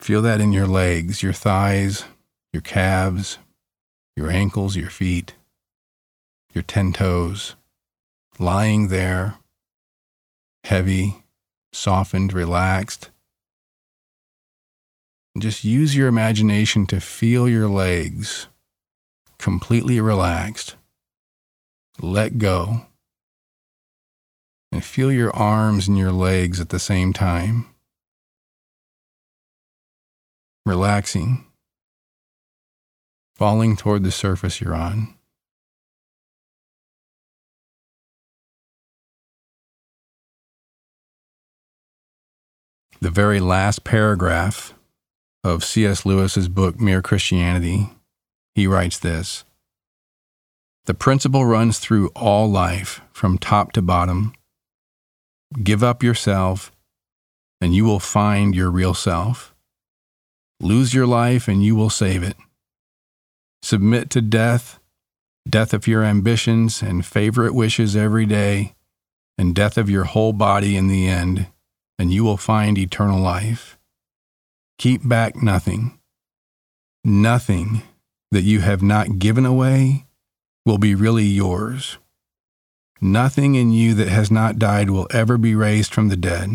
Feel 0.00 0.22
that 0.22 0.40
in 0.40 0.52
your 0.52 0.66
legs, 0.66 1.22
your 1.22 1.32
thighs, 1.32 2.04
your 2.52 2.62
calves, 2.62 3.38
your 4.16 4.30
ankles, 4.30 4.76
your 4.76 4.90
feet, 4.90 5.34
your 6.52 6.62
ten 6.62 6.92
toes, 6.92 7.56
lying 8.38 8.88
there, 8.88 9.36
heavy, 10.64 11.24
softened, 11.72 12.32
relaxed. 12.32 13.10
just 15.38 15.64
use 15.64 15.96
your 15.96 16.06
imagination 16.06 16.86
to 16.86 17.00
feel 17.00 17.48
your 17.48 17.68
legs 17.68 18.46
completely 19.38 20.00
relaxed. 20.00 20.76
Let 22.00 22.38
go. 22.38 22.86
And 24.72 24.82
feel 24.82 25.12
your 25.12 25.34
arms 25.34 25.86
and 25.86 25.98
your 25.98 26.12
legs 26.12 26.60
at 26.60 26.70
the 26.70 26.78
same 26.78 27.12
time. 27.12 27.73
Relaxing 30.66 31.44
falling 33.34 33.76
toward 33.76 34.04
the 34.04 34.10
surface 34.10 34.60
you're 34.60 34.74
on. 34.74 35.14
The 43.00 43.10
very 43.10 43.40
last 43.40 43.84
paragraph 43.84 44.72
of 45.42 45.62
C.S. 45.62 46.06
Lewis's 46.06 46.48
book, 46.48 46.80
Mere 46.80 47.02
Christianity, 47.02 47.90
he 48.54 48.66
writes 48.66 48.98
this 48.98 49.44
The 50.86 50.94
principle 50.94 51.44
runs 51.44 51.78
through 51.78 52.08
all 52.14 52.50
life 52.50 53.02
from 53.12 53.36
top 53.36 53.72
to 53.72 53.82
bottom. 53.82 54.32
Give 55.62 55.82
up 55.82 56.02
yourself, 56.02 56.72
and 57.60 57.74
you 57.74 57.84
will 57.84 58.00
find 58.00 58.54
your 58.54 58.70
real 58.70 58.94
self. 58.94 59.53
Lose 60.64 60.94
your 60.94 61.06
life, 61.06 61.46
and 61.46 61.62
you 61.62 61.76
will 61.76 61.90
save 61.90 62.22
it. 62.22 62.36
Submit 63.62 64.08
to 64.10 64.22
death, 64.22 64.80
death 65.46 65.74
of 65.74 65.86
your 65.86 66.02
ambitions 66.02 66.80
and 66.80 67.04
favorite 67.04 67.54
wishes 67.54 67.94
every 67.94 68.24
day, 68.24 68.74
and 69.36 69.54
death 69.54 69.76
of 69.76 69.90
your 69.90 70.04
whole 70.04 70.32
body 70.32 70.74
in 70.74 70.88
the 70.88 71.06
end, 71.06 71.48
and 71.98 72.14
you 72.14 72.24
will 72.24 72.38
find 72.38 72.78
eternal 72.78 73.20
life. 73.20 73.78
Keep 74.78 75.06
back 75.06 75.36
nothing. 75.36 75.98
Nothing 77.04 77.82
that 78.30 78.44
you 78.44 78.60
have 78.60 78.82
not 78.82 79.18
given 79.18 79.44
away 79.44 80.06
will 80.64 80.78
be 80.78 80.94
really 80.94 81.26
yours. 81.26 81.98
Nothing 83.02 83.54
in 83.54 83.70
you 83.70 83.92
that 83.92 84.08
has 84.08 84.30
not 84.30 84.58
died 84.58 84.88
will 84.88 85.08
ever 85.10 85.36
be 85.36 85.54
raised 85.54 85.92
from 85.92 86.08
the 86.08 86.16
dead. 86.16 86.48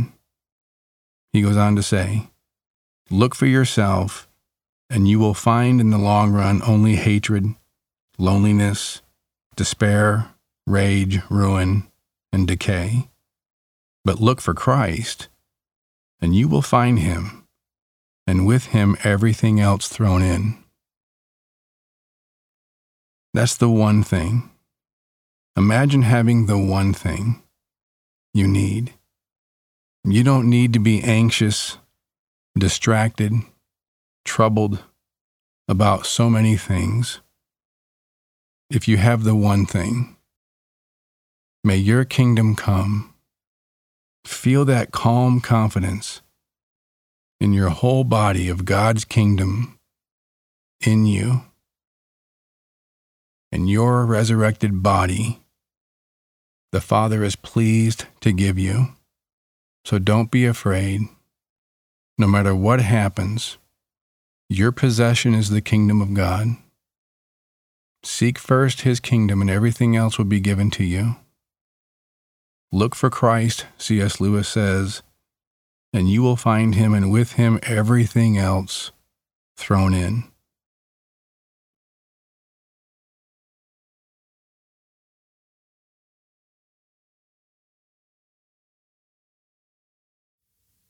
He 1.32 1.44
goes 1.44 1.58
on 1.58 1.76
to 1.76 1.84
say, 1.84 2.29
Look 3.12 3.36
for 3.36 3.48
yourself 3.48 4.30
and 4.90 5.08
you 5.08 5.20
will 5.20 5.34
find 5.34 5.80
in 5.80 5.92
the 5.92 5.98
long 5.98 6.32
run 6.32 6.62
only 6.66 6.96
hatred, 6.96 7.54
loneliness, 8.18 9.02
despair, 9.56 10.30
rage, 10.66 11.20
ruin, 11.30 11.88
and 12.32 12.48
decay. 12.48 13.10
But 14.04 14.20
look 14.20 14.42
for 14.42 14.54
Christ, 14.54 15.28
and 16.20 16.36
you 16.36 16.48
will 16.48 16.62
find 16.62 17.00
him, 17.00 17.46
and 18.26 18.48
with 18.48 18.68
him 18.68 18.98
everything 19.04 19.60
else 19.60 19.88
thrown 19.88 20.24
in. 20.24 20.58
That's 23.34 23.58
the 23.58 23.70
one 23.70 24.02
thing. 24.02 24.50
Imagine 25.56 26.02
having 26.02 26.48
the 26.48 26.58
one 26.58 26.94
thing 26.94 27.44
you 28.34 28.48
need. 28.48 28.94
You 30.04 30.24
don't 30.24 30.50
need 30.50 30.74
to 30.74 30.80
be 30.80 31.04
anxious, 31.04 31.78
distracted, 32.58 33.34
troubled 34.26 34.84
about 35.68 36.06
so 36.06 36.30
many 36.30 36.58
things, 36.58 37.20
if 38.70 38.88
you 38.88 38.98
have 38.98 39.24
the 39.24 39.36
one 39.36 39.66
thing, 39.66 40.16
may 41.64 41.78
your 41.78 42.06
kingdom 42.06 42.56
come. 42.56 43.14
Feel 44.26 44.66
that 44.66 44.92
calm 44.92 45.40
confidence 45.42 46.22
in 47.40 47.54
your 47.54 47.70
whole 47.70 48.04
body 48.04 48.50
of 48.50 48.66
God's 48.66 49.06
kingdom 49.06 49.80
in 50.86 51.06
you 51.06 51.44
and 53.52 53.70
your 53.70 54.06
resurrected 54.06 54.84
body. 54.84 55.42
The 56.72 56.82
Father 56.82 57.24
is 57.24 57.36
pleased 57.36 58.06
to 58.22 58.32
give 58.32 58.60
you. 58.60 58.90
So 59.86 59.98
don't 59.98 60.30
be 60.30 60.46
afraid. 60.46 61.02
No 62.20 62.28
matter 62.28 62.54
what 62.54 62.82
happens, 62.82 63.58
your 64.50 64.74
possession 64.74 65.34
is 65.34 65.50
the 65.50 65.62
kingdom 65.62 66.02
of 66.02 66.14
God. 66.14 66.58
Seek 68.04 68.38
first 68.38 68.82
his 68.82 69.00
kingdom, 69.00 69.40
and 69.40 69.50
everything 69.50 69.96
else 69.96 70.18
will 70.18 70.26
be 70.26 70.42
given 70.42 70.70
to 70.72 70.84
you. 70.84 71.16
Look 72.74 72.94
for 72.94 73.10
Christ, 73.10 73.68
C.S. 73.78 74.20
Lewis 74.20 74.50
says, 74.50 75.02
and 75.94 76.10
you 76.10 76.22
will 76.22 76.36
find 76.36 76.76
him, 76.76 76.94
and 76.94 77.10
with 77.10 77.34
him 77.34 77.58
everything 77.64 78.38
else 78.38 78.92
thrown 79.56 79.94
in. 79.94 80.26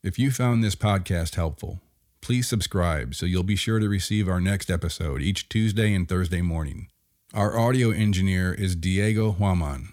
If 0.02 0.18
you 0.18 0.30
found 0.30 0.64
this 0.64 0.76
podcast 0.76 1.34
helpful, 1.34 1.80
Please 2.20 2.46
subscribe 2.46 3.14
so 3.14 3.26
you'll 3.26 3.42
be 3.42 3.56
sure 3.56 3.78
to 3.78 3.88
receive 3.88 4.28
our 4.28 4.40
next 4.40 4.70
episode 4.70 5.22
each 5.22 5.48
Tuesday 5.48 5.94
and 5.94 6.08
Thursday 6.08 6.42
morning. 6.42 6.88
Our 7.32 7.58
audio 7.58 7.90
engineer 7.90 8.52
is 8.52 8.76
Diego 8.76 9.32
Huaman. 9.32 9.92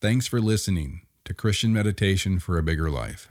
Thanks 0.00 0.26
for 0.26 0.40
listening 0.40 1.02
to 1.24 1.34
Christian 1.34 1.72
Meditation 1.72 2.38
for 2.38 2.56
a 2.56 2.62
Bigger 2.62 2.90
Life. 2.90 3.28